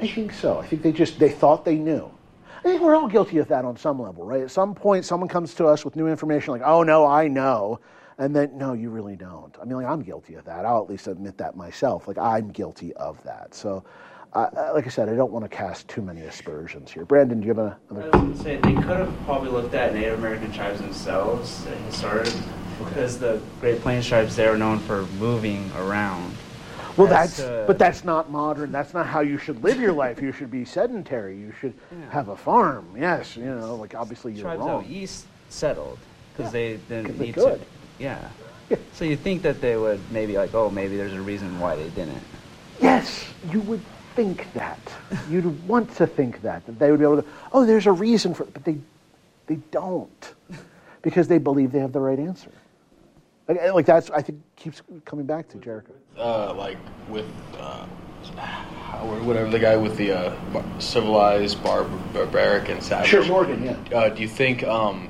[0.00, 0.58] I think so.
[0.58, 2.10] I think they just they thought they knew.
[2.58, 4.42] I think we're all guilty of that on some level, right?
[4.42, 7.80] At some point, someone comes to us with new information, like, "Oh no, I know,"
[8.16, 10.64] and then, "No, you really don't." I mean, like, I'm guilty of that.
[10.64, 12.06] I'll at least admit that myself.
[12.06, 13.54] Like, I'm guilty of that.
[13.54, 13.82] So,
[14.32, 17.04] uh, like I said, I don't want to cast too many aspersions here.
[17.04, 17.76] Brandon, do you have a?
[17.90, 21.66] I was going to say they could have probably looked at Native American tribes themselves
[21.66, 22.32] and started
[22.78, 26.34] because the Great Plains tribes they are known for moving around.
[26.96, 28.72] Well, that's, uh, but that's not modern.
[28.72, 30.20] That's not how you should live your life.
[30.20, 31.38] You should be sedentary.
[31.38, 32.10] You should yeah.
[32.10, 32.88] have a farm.
[32.98, 34.84] Yes, you know, like obviously you're tribes wrong.
[34.84, 35.98] out east settled
[36.36, 36.60] because yeah.
[36.60, 37.60] they didn't need to.
[38.00, 38.28] Yeah.
[38.68, 38.76] yeah.
[38.94, 41.88] So you think that they would maybe like, oh, maybe there's a reason why they
[41.90, 42.22] didn't.
[42.80, 43.80] Yes, you would
[44.18, 44.80] think that.
[45.30, 47.28] You'd want to think that that they would be able to.
[47.52, 48.76] Oh, there's a reason for it, but they
[49.46, 50.34] they don't
[51.02, 52.50] because they believe they have the right answer.
[53.46, 55.92] Like, like that's I think keeps coming back to Jericho.
[56.16, 57.86] Uh, like with uh,
[59.22, 63.08] whatever the guy with the uh, civilized, bar- barbaric, and savage.
[63.08, 63.64] Sure, Morgan.
[63.64, 63.96] Yeah.
[63.96, 65.08] Uh, do you think um,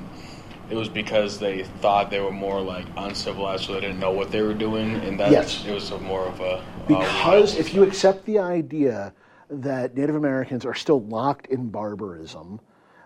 [0.70, 4.30] it was because they thought they were more like uncivilized, so they didn't know what
[4.30, 5.64] they were doing, and that yes.
[5.64, 9.12] it was more of a because if you accept the idea
[9.50, 12.60] that Native Americans are still locked in barbarism,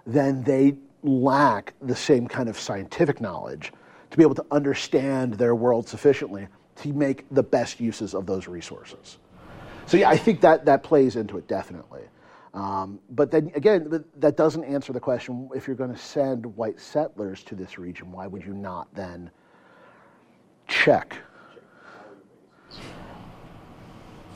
[0.07, 3.73] then they lack the same kind of scientific knowledge
[4.11, 6.47] to be able to understand their world sufficiently
[6.77, 9.19] to make the best uses of those resources.
[9.87, 12.03] So yeah, I think that that plays into it definitely.
[12.55, 15.49] Um, but then again, that doesn't answer the question.
[15.55, 19.31] If you're going to send white settlers to this region, why would you not then
[20.69, 21.17] check?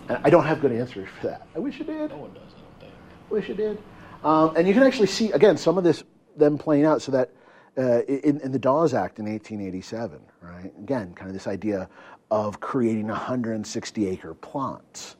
[0.08, 1.46] I don't have good answers for that.
[1.54, 2.10] I wish you did.
[2.10, 2.42] No one does.
[2.56, 2.92] I don't think.
[3.28, 3.82] Wish you did.
[4.24, 6.02] Um, and you can actually see again some of this
[6.36, 7.30] them playing out so that
[7.78, 10.72] uh, in, in, the Dawes Act in 1887, right?
[10.78, 11.88] Again, kind of this idea
[12.30, 15.16] of creating 160 acre plots,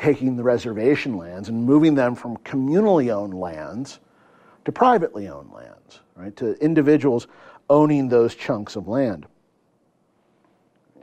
[0.00, 4.00] taking the reservation lands and moving them from communally owned lands
[4.64, 6.34] to privately owned lands, right?
[6.36, 7.26] To individuals
[7.68, 9.26] owning those chunks of land.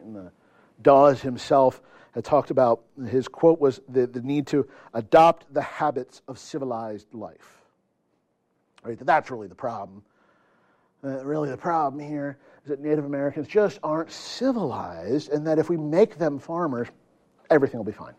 [0.02, 0.22] And, uh,
[0.82, 1.82] Dawes himself
[2.12, 7.14] had talked about, his quote was the, the need to adopt the habits of civilized
[7.14, 7.62] life.
[8.84, 8.98] Right?
[9.00, 10.04] That's really the problem
[11.04, 15.70] uh, really, the problem here is that Native Americans just aren't civilized, and that if
[15.70, 16.88] we make them farmers,
[17.50, 18.14] everything will be fine.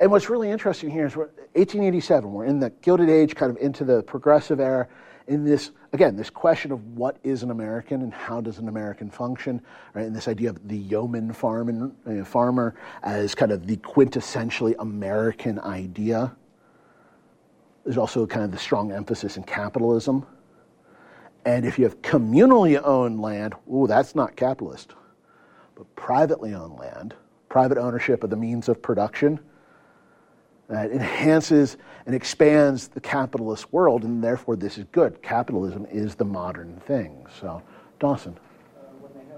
[0.00, 1.24] And what's really interesting here is we're
[1.54, 4.86] 1887, we're in the Gilded Age, kind of into the progressive era,
[5.26, 9.10] in this, again, this question of what is an American and how does an American
[9.10, 9.60] function,
[9.92, 10.06] right?
[10.06, 15.58] And this idea of the yeoman farmer, uh, farmer as kind of the quintessentially American
[15.58, 16.34] idea.
[17.84, 20.24] There's also kind of the strong emphasis in capitalism
[21.48, 24.92] and if you have communally owned land, ooh, that's not capitalist.
[25.76, 27.14] But privately owned land,
[27.48, 29.40] private ownership of the means of production,
[30.68, 35.22] that enhances and expands the capitalist world, and therefore this is good.
[35.22, 37.26] Capitalism is the modern thing.
[37.40, 37.62] So,
[37.98, 38.36] Dawson.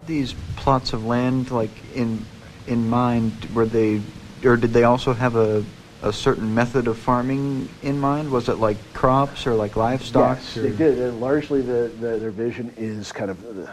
[0.07, 2.24] These plots of land, like in
[2.66, 4.01] in mind, were they,
[4.45, 5.64] or did they also have a
[6.03, 8.31] a certain method of farming in mind?
[8.31, 10.39] Was it like crops or like livestock?
[10.39, 10.62] Yes, or?
[10.62, 10.99] they did.
[10.99, 13.68] And largely, the, the, their vision is kind of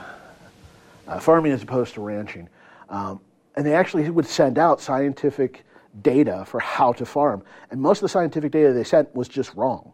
[1.08, 2.50] uh, farming as opposed to ranching.
[2.90, 3.22] Um,
[3.56, 5.66] and they actually would send out scientific
[6.02, 7.44] data for how to farm.
[7.72, 9.94] And most of the scientific data they sent was just wrong.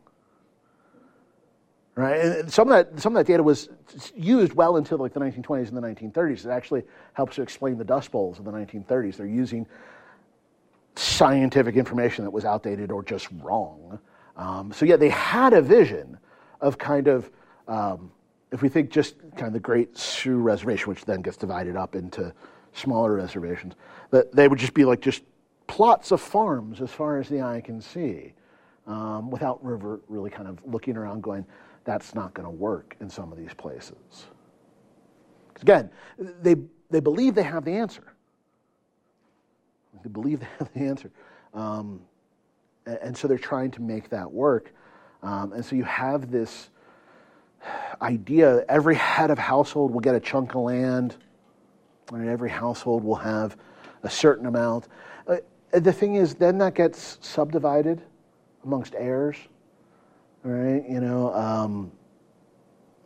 [1.95, 2.19] Right?
[2.19, 3.69] And some of that, some of that data was
[4.15, 6.45] used well until like the 1920s and the 1930s.
[6.45, 6.83] It actually
[7.13, 9.17] helps to explain the Dust Bowls of the 1930s.
[9.17, 9.67] They're using
[10.95, 13.99] scientific information that was outdated or just wrong.
[14.37, 16.17] Um, so yeah, they had a vision
[16.61, 17.29] of kind of,
[17.67, 18.11] um,
[18.51, 21.95] if we think just kind of the Great Sioux Reservation, which then gets divided up
[21.95, 22.33] into
[22.73, 23.73] smaller reservations,
[24.09, 25.21] that they would just be like just
[25.73, 28.31] plots of farms as far as the eye can see,
[28.85, 31.43] um, without River really kind of looking around going,
[31.83, 34.27] that's not going to work in some of these places.
[35.63, 36.57] Again, they,
[36.91, 38.03] they believe they have the answer.
[40.03, 41.09] They believe they have the answer.
[41.55, 42.01] Um,
[42.85, 44.71] and, and, so they're trying to make that work.
[45.23, 46.69] Um, and so you have this
[47.99, 51.17] idea every head of household will get a chunk of land,
[52.11, 53.57] and every household will have
[54.03, 54.87] a certain amount.
[55.73, 58.01] The thing is, then that gets subdivided
[58.63, 59.35] amongst heirs,
[60.43, 60.87] right?
[60.87, 61.91] You know, um,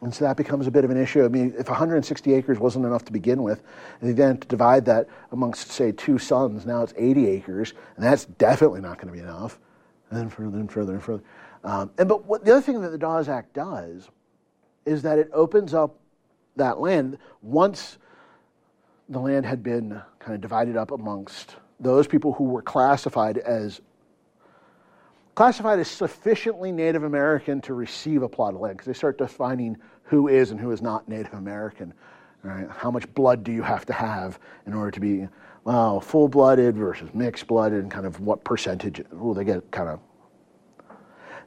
[0.02, 1.26] and so that becomes a bit of an issue.
[1.26, 3.64] I mean, if 160 acres wasn't enough to begin with,
[4.02, 8.82] and then divide that amongst, say, two sons, now it's 80 acres, and that's definitely
[8.82, 9.60] not going to be enough.
[10.10, 11.24] And then further and further and further.
[11.64, 14.10] Um, and but what, the other thing that the Dawes Act does
[14.86, 16.00] is that it opens up
[16.56, 17.98] that land once
[19.10, 23.82] the land had been kind of divided up amongst those people who were classified as
[25.36, 29.78] classified as sufficiently Native American to receive a plot of land because they start defining
[30.02, 31.94] who is and who is not Native American.
[32.44, 32.68] Right?
[32.70, 35.28] How much blood do you have to have in order to be,
[35.64, 39.04] well, full blooded versus mixed blooded, and kind of what percentage?
[39.14, 40.00] Oh, they get kind of,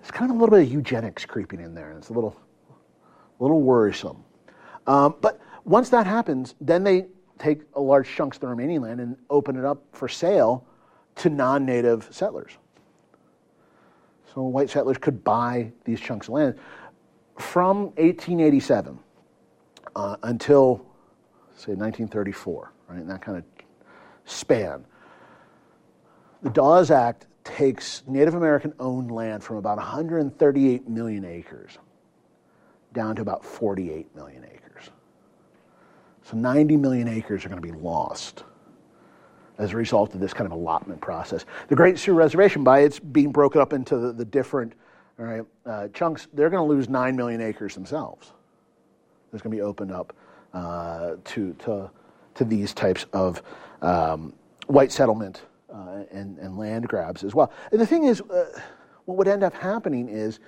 [0.00, 1.90] it's kind of a little bit of eugenics creeping in there.
[1.90, 2.36] And it's a little,
[2.68, 4.22] a little worrisome.
[4.86, 7.06] Um, but once that happens, then they
[7.40, 10.64] take a large chunks of the remaining land and open it up for sale
[11.16, 12.52] to non native settlers.
[14.32, 16.58] So white settlers could buy these chunks of land.
[17.38, 18.98] From 1887
[19.96, 20.76] uh, until,
[21.56, 23.44] say, 1934, right, in that kind of
[24.24, 24.84] span,
[26.42, 31.78] the Dawes Act takes Native American owned land from about 138 million acres
[32.92, 34.59] down to about 48 million acres.
[36.30, 38.44] So 90 million acres are going to be lost
[39.58, 41.44] as a result of this kind of allotment process.
[41.68, 44.74] The Great Sioux Reservation, by its being broken up into the, the different
[45.18, 48.32] uh, chunks, they're going to lose 9 million acres themselves.
[49.30, 50.14] There's going to be opened up
[50.54, 51.90] uh, to, to,
[52.36, 53.42] to these types of
[53.82, 54.32] um,
[54.68, 57.52] white settlement uh, and, and land grabs as well.
[57.72, 58.60] And the thing is, uh,
[59.06, 60.38] what would end up happening is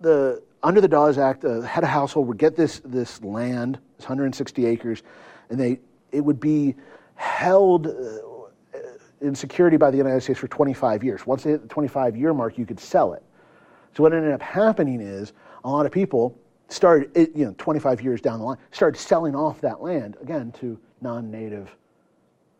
[0.00, 4.06] the under the Dawes Act, the head of household would get this this land, this
[4.06, 5.02] 160 acres,
[5.50, 5.80] and they
[6.12, 6.74] it would be
[7.14, 8.18] held uh,
[9.20, 11.26] in security by the United States for 25 years.
[11.26, 13.22] Once they hit the 25 year mark, you could sell it.
[13.94, 15.32] So what ended up happening is
[15.64, 16.38] a lot of people
[16.68, 20.78] started, you know, 25 years down the line, started selling off that land again to
[21.00, 21.74] non-native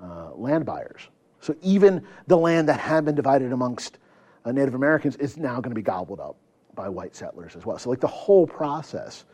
[0.01, 1.09] uh, land buyers.
[1.41, 3.99] So even the land that had been divided amongst
[4.45, 6.37] uh, Native Americans is now going to be gobbled up
[6.75, 7.79] by white settlers as well.
[7.79, 9.25] So like the whole process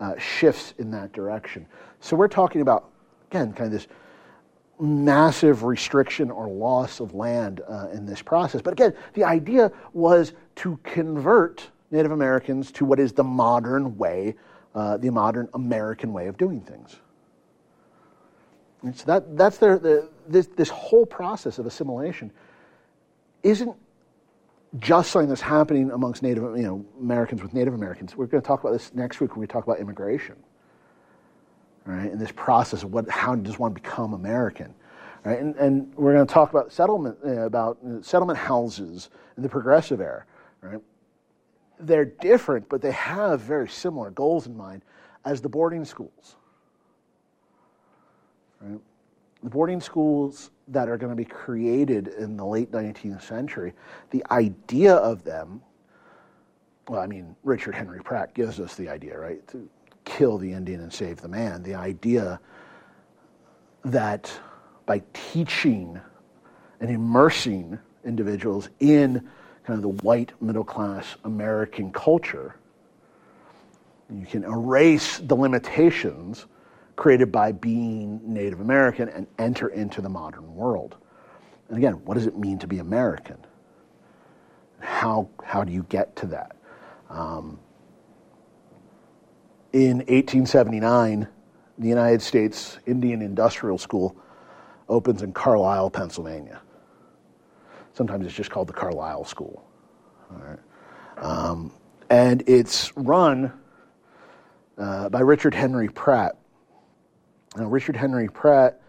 [0.00, 1.66] uh, shifts in that direction.
[2.00, 2.90] So we're talking about
[3.30, 3.86] again kind of this
[4.80, 8.60] massive restriction or loss of land uh, in this process.
[8.60, 14.34] But again, the idea was to convert Native Americans to what is the modern way,
[14.74, 16.96] uh, the modern American way of doing things.
[18.82, 22.30] And so that, that's their, the, this, this whole process of assimilation
[23.42, 23.74] isn't
[24.78, 28.16] just something that's happening amongst Native you know, Americans with Native Americans.
[28.16, 30.36] We're going to talk about this next week when we talk about immigration
[31.84, 32.10] right?
[32.10, 34.74] In this process of what, how does one become American,
[35.24, 35.38] right?
[35.38, 40.00] And, and we're going to talk about settlement, uh, about settlement houses in the Progressive
[40.00, 40.24] Era,
[40.60, 40.80] right?
[41.78, 44.82] They're different, but they have very similar goals in mind
[45.24, 46.36] as the boarding schools,
[48.60, 48.80] right?
[49.44, 53.74] The boarding schools that are going to be created in the late 19th century,
[54.10, 55.60] the idea of them,
[56.88, 59.46] well, I mean, Richard Henry Pratt gives us the idea, right?
[59.48, 59.68] To,
[60.04, 61.62] kill the Indian and save the man.
[61.62, 62.40] The idea
[63.84, 64.30] that
[64.86, 66.00] by teaching
[66.80, 69.26] and immersing individuals in
[69.64, 72.56] kind of the white middle class American culture,
[74.12, 76.46] you can erase the limitations
[76.96, 80.96] created by being Native American and enter into the modern world.
[81.68, 83.38] And again, what does it mean to be American?
[84.80, 86.56] How, how do you get to that?
[87.08, 87.58] Um,
[89.72, 91.26] in 1879,
[91.78, 94.16] the United States Indian Industrial School
[94.88, 96.60] opens in Carlisle, Pennsylvania.
[97.94, 99.64] Sometimes it's just called the Carlisle School.
[101.18, 101.72] Um,
[102.10, 103.52] and it's run
[104.78, 106.36] uh, by Richard Henry Pratt.
[107.56, 108.80] Now, Richard Henry Pratt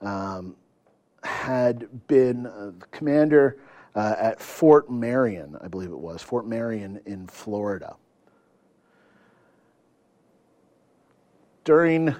[0.00, 0.54] um,
[1.24, 3.58] had been uh, commander
[3.96, 7.96] uh, at Fort Marion, I believe it was, Fort Marion in Florida.
[11.64, 12.14] During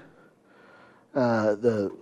[1.14, 1.94] uh, the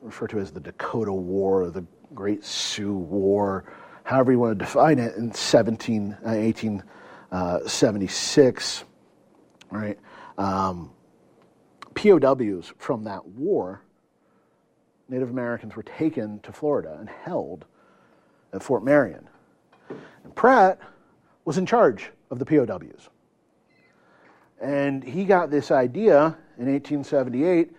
[0.00, 1.84] referred to as the Dakota War, the
[2.14, 3.64] Great Sioux War,
[4.04, 8.84] however you want to define it, in 17, uh, 1876, uh,
[9.76, 9.98] right?
[10.38, 10.92] Um,
[12.02, 13.80] POWs from that war,
[15.08, 17.64] Native Americans were taken to Florida and held
[18.52, 19.28] at Fort Marion.
[20.24, 20.80] And Pratt
[21.44, 23.08] was in charge of the POWs.
[24.60, 27.70] And he got this idea in 1878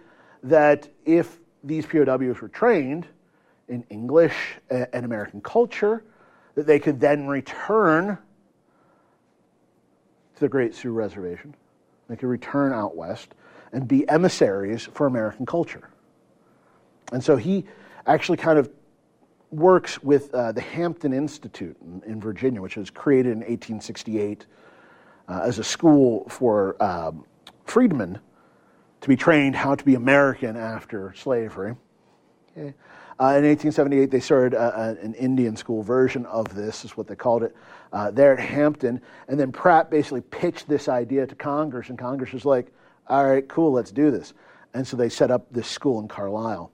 [0.44, 3.08] that if these POWs were trained
[3.68, 4.36] in English
[4.70, 6.04] and American culture,
[6.56, 8.18] that they could then return
[10.36, 11.56] to the Great Sioux Reservation.
[12.08, 13.34] They could return out west
[13.74, 15.90] and be emissaries for American culture.
[17.12, 17.66] And so he
[18.06, 18.70] actually kind of
[19.52, 24.46] works with uh, the Hampton Institute in, in, Virginia, which was created in 1868
[25.28, 27.26] uh, as a school for um,
[27.66, 28.20] freedmen
[29.02, 31.76] to be trained how to be American after slavery.
[32.58, 32.74] Okay.
[33.20, 37.08] Uh, in 1878, they started a, a, an Indian school version of this, is what
[37.08, 37.56] they called it,
[37.92, 39.00] uh, there at Hampton.
[39.28, 42.74] And then Pratt basically pitched this idea to Congress, and Congress was like,
[43.08, 44.34] all right, cool, let's do this.
[44.74, 46.72] And so they set up this school in Carlisle.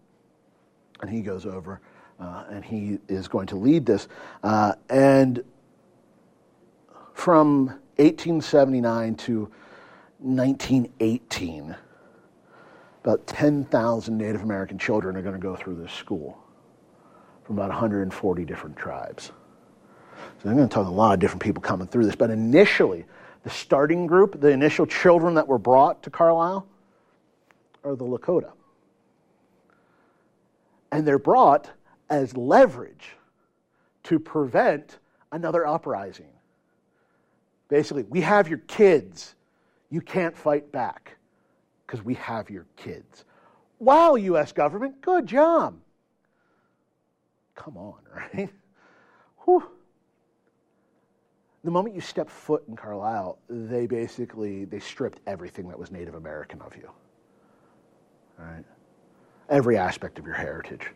[1.01, 1.81] And he goes over,
[2.19, 4.07] uh, and he is going to lead this.
[4.43, 5.43] Uh, and
[7.13, 7.67] from
[7.97, 9.51] 1879 to
[10.19, 11.75] 1918,
[13.03, 16.37] about 10,000 Native American children are going to go through this school
[17.43, 19.31] from about 140 different tribes.
[20.43, 22.15] So I'm going to talk a lot of different people coming through this.
[22.15, 23.05] But initially,
[23.43, 26.65] the starting group, the initial children that were brought to Carlisle,
[27.83, 28.51] are the Lakota.
[30.91, 31.69] And they're brought
[32.09, 33.15] as leverage
[34.03, 34.99] to prevent
[35.31, 36.29] another uprising.
[37.69, 39.35] Basically, we have your kids.
[39.89, 41.17] You can't fight back
[41.85, 43.25] because we have your kids.
[43.77, 44.51] Wow, U.S.
[44.51, 45.79] government, good job.
[47.55, 48.49] Come on, right?
[49.45, 49.63] Whew.
[51.63, 56.15] The moment you step foot in Carlisle, they basically they stripped everything that was Native
[56.15, 56.89] American of you.
[58.37, 58.63] Right?
[59.49, 60.87] Every aspect of your heritage,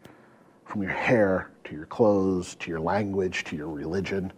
[0.66, 4.32] from your hair to your clothes to your language to your religion.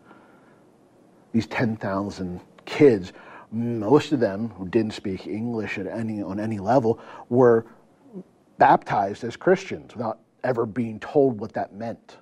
[1.31, 3.13] These 10,000 kids
[3.51, 6.99] most of them who didn't speak English at any, on any level
[7.29, 7.65] were
[8.57, 12.17] baptized as Christians without ever being told what that meant.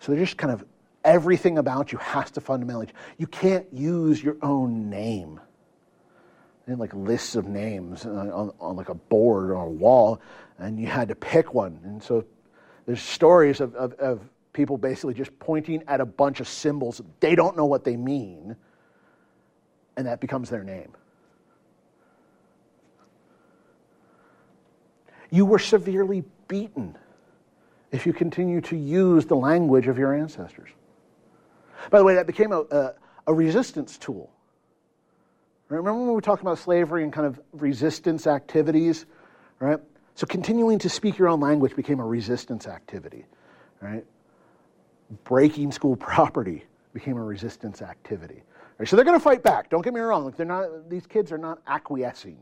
[0.00, 0.64] So they're just kind of
[1.04, 2.88] everything about you has to fundamentally.
[3.18, 5.40] You can't use your own name.
[6.66, 10.20] And like lists of names uh, on, on like a board or a wall,
[10.58, 11.78] and you had to pick one.
[11.84, 12.24] And so
[12.86, 14.20] there's stories of, of, of
[14.52, 17.02] people basically just pointing at a bunch of symbols.
[17.18, 18.56] They don't know what they mean,
[19.96, 20.92] and that becomes their name.
[25.30, 26.96] You were severely beaten
[27.92, 30.70] if you continue to use the language of your ancestors.
[31.90, 32.94] By the way, that became a, a,
[33.26, 34.30] a resistance tool.
[35.68, 39.06] Remember when we were talking about slavery and kind of resistance activities,
[39.60, 39.78] right?
[40.14, 43.24] So continuing to speak your own language became a resistance activity,
[43.80, 44.04] right?
[45.24, 48.42] breaking school property became a resistance activity.
[48.78, 49.68] Right, so they're going to fight back.
[49.68, 50.24] Don't get me wrong.
[50.24, 52.38] Like they're not, these kids are not acquiescing.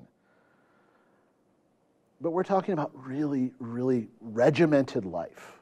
[2.20, 5.60] But we're talking about really, really regimented life,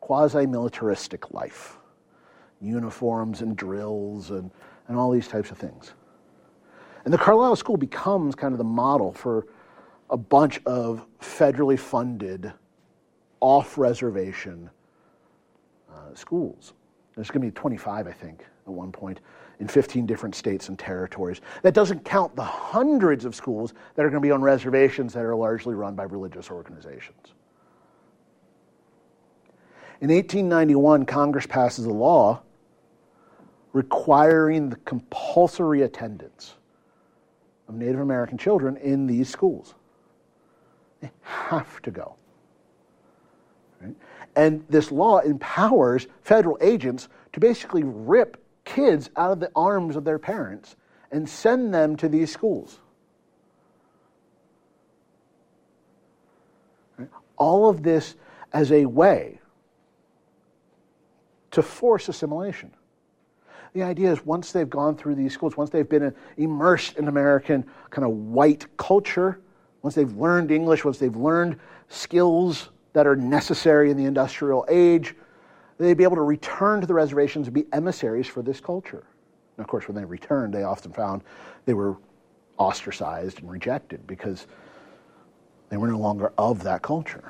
[0.00, 1.76] quasi militaristic life,
[2.60, 4.50] uniforms and drills and,
[4.88, 5.92] and all these types of things.
[7.04, 9.46] And the Carlisle School becomes kind of the model for
[10.08, 12.52] a bunch of federally funded,
[13.40, 14.70] off reservation
[15.92, 16.74] uh, schools.
[17.14, 19.20] There's going to be 25, I think, at one point,
[19.60, 21.40] in 15 different states and territories.
[21.62, 25.24] That doesn't count the hundreds of schools that are going to be on reservations that
[25.24, 27.34] are largely run by religious organizations.
[30.00, 32.42] In 1891, Congress passes a law
[33.72, 36.56] requiring the compulsory attendance
[37.68, 39.74] of Native American children in these schools.
[41.00, 42.16] They have to go.
[43.80, 43.94] Right?
[44.34, 50.04] And this law empowers federal agents to basically rip kids out of the arms of
[50.04, 50.76] their parents
[51.10, 52.78] and send them to these schools.
[57.36, 58.14] All of this
[58.52, 59.40] as a way
[61.50, 62.72] to force assimilation.
[63.74, 67.64] The idea is once they've gone through these schools, once they've been immersed in American
[67.90, 69.40] kind of white culture,
[69.82, 71.58] once they've learned English, once they've learned
[71.88, 75.14] skills that are necessary in the industrial age,
[75.84, 79.04] they'd be able to return to the reservations and be emissaries for this culture.
[79.56, 81.22] And of course, when they returned, they often found
[81.66, 81.96] they were
[82.58, 84.46] ostracized and rejected because
[85.68, 87.24] they were no longer of that culture,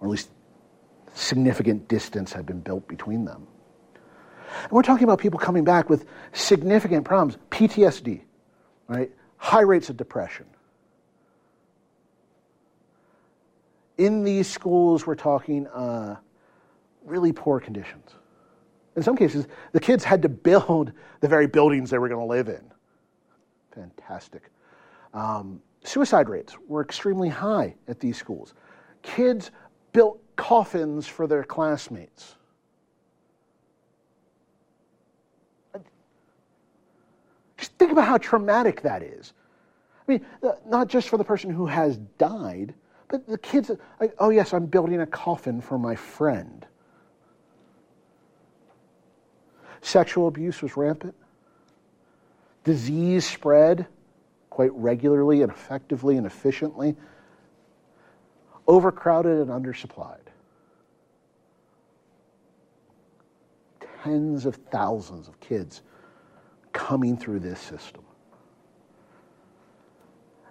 [0.00, 0.30] or at least
[1.14, 3.46] significant distance had been built between them.
[4.62, 8.22] And we're talking about people coming back with significant problems PTSD,
[8.88, 9.10] right?
[9.36, 10.46] High rates of depression.
[13.98, 16.16] In these schools, we're talking uh,
[17.08, 18.14] really poor conditions.
[18.96, 22.26] In some cases, the kids had to build the very buildings they were going to
[22.26, 22.62] live in.
[23.74, 24.50] Fantastic.
[25.14, 28.54] Um, suicide rates were extremely high at these schools.
[29.02, 29.50] Kids
[29.92, 32.34] built coffins for their classmates.
[37.56, 39.32] Just think about how traumatic that is.
[40.08, 40.26] I mean,
[40.66, 42.74] not just for the person who has died,
[43.08, 43.70] but the kids,
[44.00, 46.66] like, oh, yes, I'm building a coffin for my friend.
[49.80, 51.14] Sexual abuse was rampant.
[52.64, 53.86] Disease spread
[54.50, 56.96] quite regularly and effectively and efficiently.
[58.66, 60.18] Overcrowded and undersupplied.
[64.02, 65.82] Tens of thousands of kids
[66.72, 68.02] coming through this system.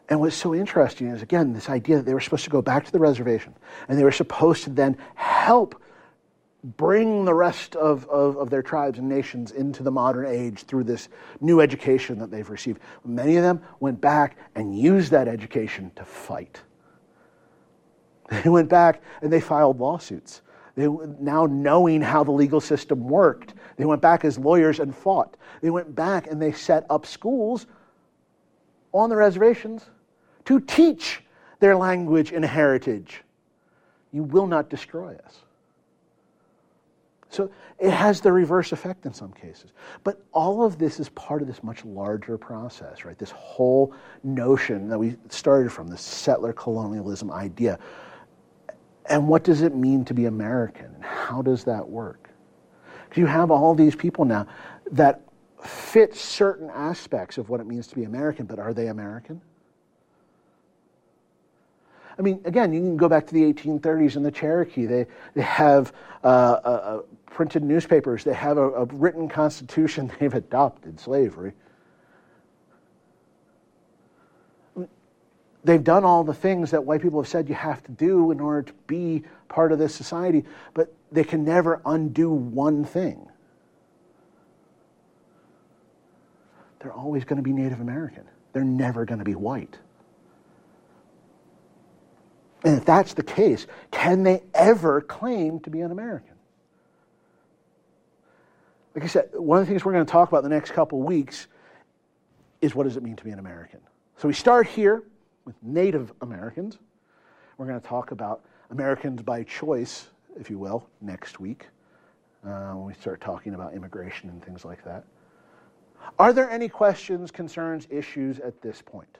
[0.09, 2.85] And what's so interesting is, again, this idea that they were supposed to go back
[2.85, 3.53] to the reservation
[3.87, 5.81] and they were supposed to then help
[6.75, 10.83] bring the rest of, of, of, their tribes and nations into the modern age through
[10.83, 11.07] this
[11.39, 12.81] new education that they've received.
[13.05, 16.61] Many of them went back and used that education to fight.
[18.43, 20.41] They went back and they filed lawsuits.
[20.75, 25.37] They, now knowing how the legal system worked, they went back as lawyers and fought.
[25.61, 27.67] They went back and they set up schools
[28.91, 29.85] on the reservations
[30.43, 31.23] to teach
[31.61, 33.23] their language and heritage.
[34.11, 35.43] You will not destroy us.
[37.29, 39.71] So it has the reverse effect in some cases.
[40.03, 43.17] But all of this is part of this much larger process, right?
[43.17, 43.93] This whole
[44.23, 47.79] notion that we started from, this settler colonialism idea.
[49.07, 50.85] And what does it mean to be American?
[50.95, 52.29] And how does that work?
[53.05, 54.47] Because you have all these people now
[54.91, 55.21] that
[55.63, 59.41] fit certain aspects of what it means to be American, but are they American?
[62.17, 64.85] I mean, again, you can go back to the 1830s in the Cherokee.
[64.85, 70.99] They, they have uh, uh, printed newspapers, they have a, a written constitution, they've adopted
[70.99, 71.53] slavery.
[75.63, 78.39] They've done all the things that white people have said you have to do in
[78.39, 83.27] order to be part of this society, but they can never undo one thing.
[86.79, 88.23] They're always going to be Native American.
[88.53, 89.77] They're never going to be white.
[92.63, 96.33] And if that's the case, can they ever claim to be an American?
[98.95, 100.99] Like I said, one of the things we're going to talk about the next couple
[101.01, 101.47] weeks
[102.61, 103.79] is what does it mean to be an American?
[104.17, 105.03] So we start here
[105.45, 106.79] with Native Americans.
[107.57, 110.07] We're going to talk about Americans by choice,
[110.39, 111.67] if you will, next week
[112.43, 115.03] uh, when we start talking about immigration and things like that.
[116.17, 119.17] Are there any questions, concerns, issues at this point?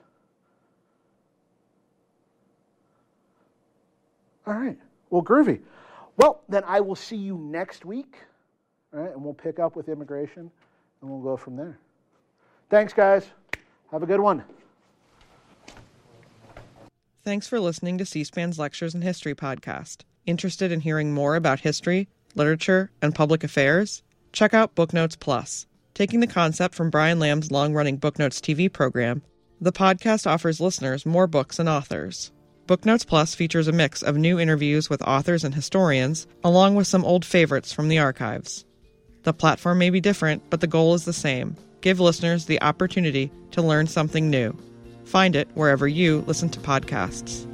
[4.48, 4.78] All right.
[5.10, 5.60] Well, groovy.
[6.16, 8.16] Well, then I will see you next week,
[8.94, 9.12] all right?
[9.12, 10.50] And we'll pick up with immigration
[11.00, 11.78] and we'll go from there.
[12.70, 13.26] Thanks, guys.
[13.92, 14.42] Have a good one.
[17.24, 19.98] Thanks for listening to C SPAN's Lectures in History podcast.
[20.24, 24.02] Interested in hearing more about history, literature, and public affairs?
[24.32, 25.66] Check out Booknotes Plus.
[25.92, 29.22] Taking the concept from Brian Lamb's long running Booknotes TV program,
[29.60, 32.30] the podcast offers listeners more books and authors.
[32.68, 37.02] Booknotes Plus features a mix of new interviews with authors and historians, along with some
[37.02, 38.66] old favorites from the archives.
[39.22, 43.30] The platform may be different, but the goal is the same give listeners the opportunity
[43.52, 44.54] to learn something new.
[45.04, 47.46] Find it wherever you listen to podcasts.